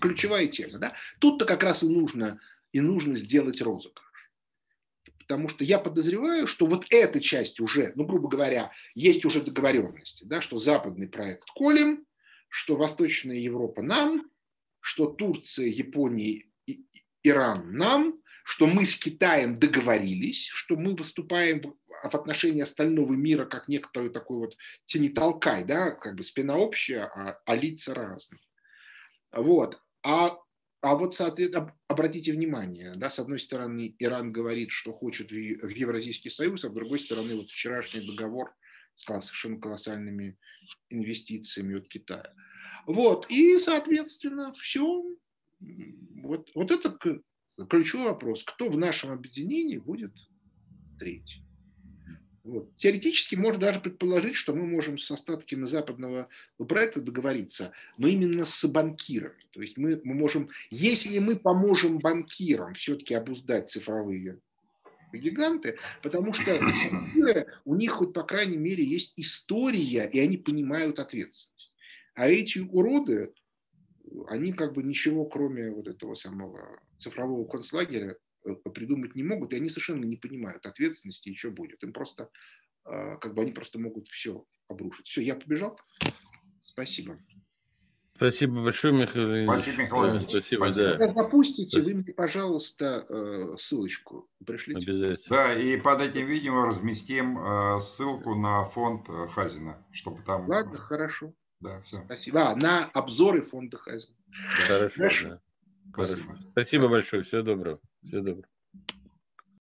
ключевая 0.00 0.46
тема. 0.46 0.78
Да? 0.78 0.94
Тут-то 1.18 1.44
как 1.44 1.62
раз 1.62 1.82
и 1.82 1.88
нужно, 1.88 2.40
и 2.72 2.80
нужно 2.80 3.16
сделать 3.16 3.60
розыгрыш. 3.60 4.30
Потому 5.18 5.48
что 5.48 5.64
я 5.64 5.78
подозреваю, 5.78 6.46
что 6.46 6.66
вот 6.66 6.86
эта 6.90 7.20
часть 7.20 7.60
уже, 7.60 7.92
ну, 7.96 8.04
грубо 8.04 8.28
говоря, 8.28 8.72
есть 8.94 9.24
уже 9.24 9.42
договоренности, 9.42 10.24
да, 10.24 10.40
что 10.40 10.58
западный 10.58 11.08
проект 11.08 11.48
колем, 11.54 12.04
что 12.48 12.76
Восточная 12.76 13.36
Европа 13.36 13.82
нам, 13.82 14.28
что 14.80 15.06
Турция, 15.06 15.66
Япония, 15.66 16.44
Иран 17.22 17.72
нам, 17.76 18.20
что 18.50 18.66
мы 18.66 18.84
с 18.84 18.96
Китаем 18.96 19.54
договорились, 19.54 20.48
что 20.48 20.74
мы 20.74 20.96
выступаем 20.96 21.60
в, 21.60 21.76
в 22.08 22.14
отношении 22.16 22.62
остального 22.62 23.12
мира 23.12 23.44
как 23.46 23.68
некоторый 23.68 24.10
такой 24.10 24.38
вот 24.38 24.56
тени-толкай, 24.86 25.64
да, 25.64 25.92
как 25.92 26.16
бы 26.16 26.24
спина 26.24 26.56
общая, 26.56 27.04
а, 27.04 27.40
а 27.46 27.54
лица 27.54 27.94
разные. 27.94 28.40
Вот. 29.30 29.80
А, 30.02 30.36
а 30.80 30.96
вот, 30.96 31.14
соответственно, 31.14 31.72
обратите 31.86 32.32
внимание, 32.32 32.94
да, 32.96 33.08
с 33.08 33.20
одной 33.20 33.38
стороны, 33.38 33.94
Иран 34.00 34.32
говорит, 34.32 34.72
что 34.72 34.92
хочет 34.92 35.30
в, 35.30 35.34
в 35.34 35.68
Евразийский 35.68 36.30
союз, 36.30 36.64
а 36.64 36.70
с 36.70 36.72
другой 36.72 36.98
стороны, 36.98 37.36
вот 37.36 37.50
вчерашний 37.50 38.04
договор 38.04 38.52
с 38.96 39.04
совершенно 39.04 39.60
колоссальными 39.60 40.36
инвестициями 40.88 41.78
от 41.78 41.86
Китая. 41.86 42.34
Вот, 42.88 43.30
и, 43.30 43.58
соответственно, 43.58 44.52
все, 44.54 45.04
вот, 45.60 46.50
вот 46.56 46.72
это 46.72 47.20
ключевой 47.66 48.06
вопрос, 48.06 48.42
кто 48.44 48.68
в 48.68 48.76
нашем 48.76 49.10
объединении 49.10 49.78
будет 49.78 50.12
третий. 50.98 51.42
Вот. 52.42 52.74
Теоретически 52.76 53.36
можно 53.36 53.60
даже 53.60 53.80
предположить, 53.80 54.34
что 54.34 54.54
мы 54.54 54.66
можем 54.66 54.98
с 54.98 55.10
остатками 55.10 55.66
западного 55.66 56.28
проекта 56.56 57.00
договориться, 57.00 57.72
но 57.98 58.08
именно 58.08 58.46
с 58.46 58.66
банкирами. 58.66 59.44
То 59.50 59.60
есть 59.60 59.76
мы, 59.76 60.00
мы 60.04 60.14
можем, 60.14 60.48
если 60.70 61.18
мы 61.18 61.36
поможем 61.36 61.98
банкирам 61.98 62.74
все-таки 62.74 63.14
обуздать 63.14 63.68
цифровые 63.68 64.40
гиганты, 65.12 65.78
потому 66.02 66.32
что 66.32 66.58
банкиры, 66.58 67.46
у 67.64 67.74
них 67.74 67.92
хоть 67.92 68.14
по 68.14 68.22
крайней 68.22 68.58
мере 68.58 68.84
есть 68.84 69.12
история, 69.16 70.08
и 70.10 70.18
они 70.18 70.36
понимают 70.36 70.98
ответственность. 70.98 71.72
А 72.14 72.28
эти 72.28 72.58
уроды, 72.58 73.32
они 74.28 74.52
как 74.52 74.74
бы 74.74 74.82
ничего, 74.82 75.24
кроме 75.24 75.70
вот 75.70 75.88
этого 75.88 76.14
самого 76.14 76.80
цифрового 76.98 77.46
концлагеря, 77.46 78.16
э, 78.44 78.54
придумать 78.74 79.14
не 79.14 79.22
могут, 79.22 79.52
и 79.52 79.56
они 79.56 79.68
совершенно 79.68 80.04
не 80.04 80.16
понимают 80.16 80.66
ответственности 80.66 81.28
еще 81.28 81.50
будет. 81.50 81.82
Им 81.82 81.92
просто, 81.92 82.30
как 82.84 83.34
бы 83.34 83.42
они 83.42 83.52
просто 83.52 83.78
могут 83.78 84.08
все 84.08 84.46
обрушить. 84.66 85.06
Все, 85.06 85.20
я 85.20 85.36
побежал. 85.36 85.78
Спасибо. 86.62 87.18
Спасибо 88.20 88.62
большое, 88.62 88.92
Михаил 88.92 89.46
Спасибо, 89.46 89.82
Михаил 89.82 90.20
Спасибо, 90.20 90.60
спасибо. 90.60 90.96
Да. 90.98 91.08
Запустите, 91.08 91.80
Спасибо. 91.80 91.96
вы 91.96 92.02
мне, 92.02 92.12
пожалуйста, 92.12 93.06
э, 93.08 93.56
ссылочку 93.56 94.28
пришлите. 94.44 94.90
Обязательно. 94.90 95.36
Да, 95.36 95.54
и 95.58 95.80
под 95.80 96.02
этим 96.02 96.26
видео 96.26 96.66
разместим 96.66 97.38
э, 97.38 97.80
ссылку 97.80 98.34
на 98.34 98.66
фонд 98.66 99.08
Хазина, 99.32 99.82
чтобы 99.90 100.22
там... 100.22 100.46
Ладно, 100.50 100.76
хорошо. 100.76 101.32
Да, 101.60 101.80
все. 101.82 102.02
Спасибо. 102.04 102.50
А, 102.50 102.56
на 102.56 102.86
обзоры 102.86 103.42
фонда 103.42 103.76
Хазина. 103.76 104.16
Хорошо, 104.66 104.96
хорошо. 105.02 105.28
Да. 105.28 105.40
Спасибо. 105.92 106.38
Спасибо 106.52 106.88
большое. 106.88 107.22
Всего 107.22 107.42
доброго. 107.42 107.80
Всего 108.02 108.22
доброго. 108.22 108.48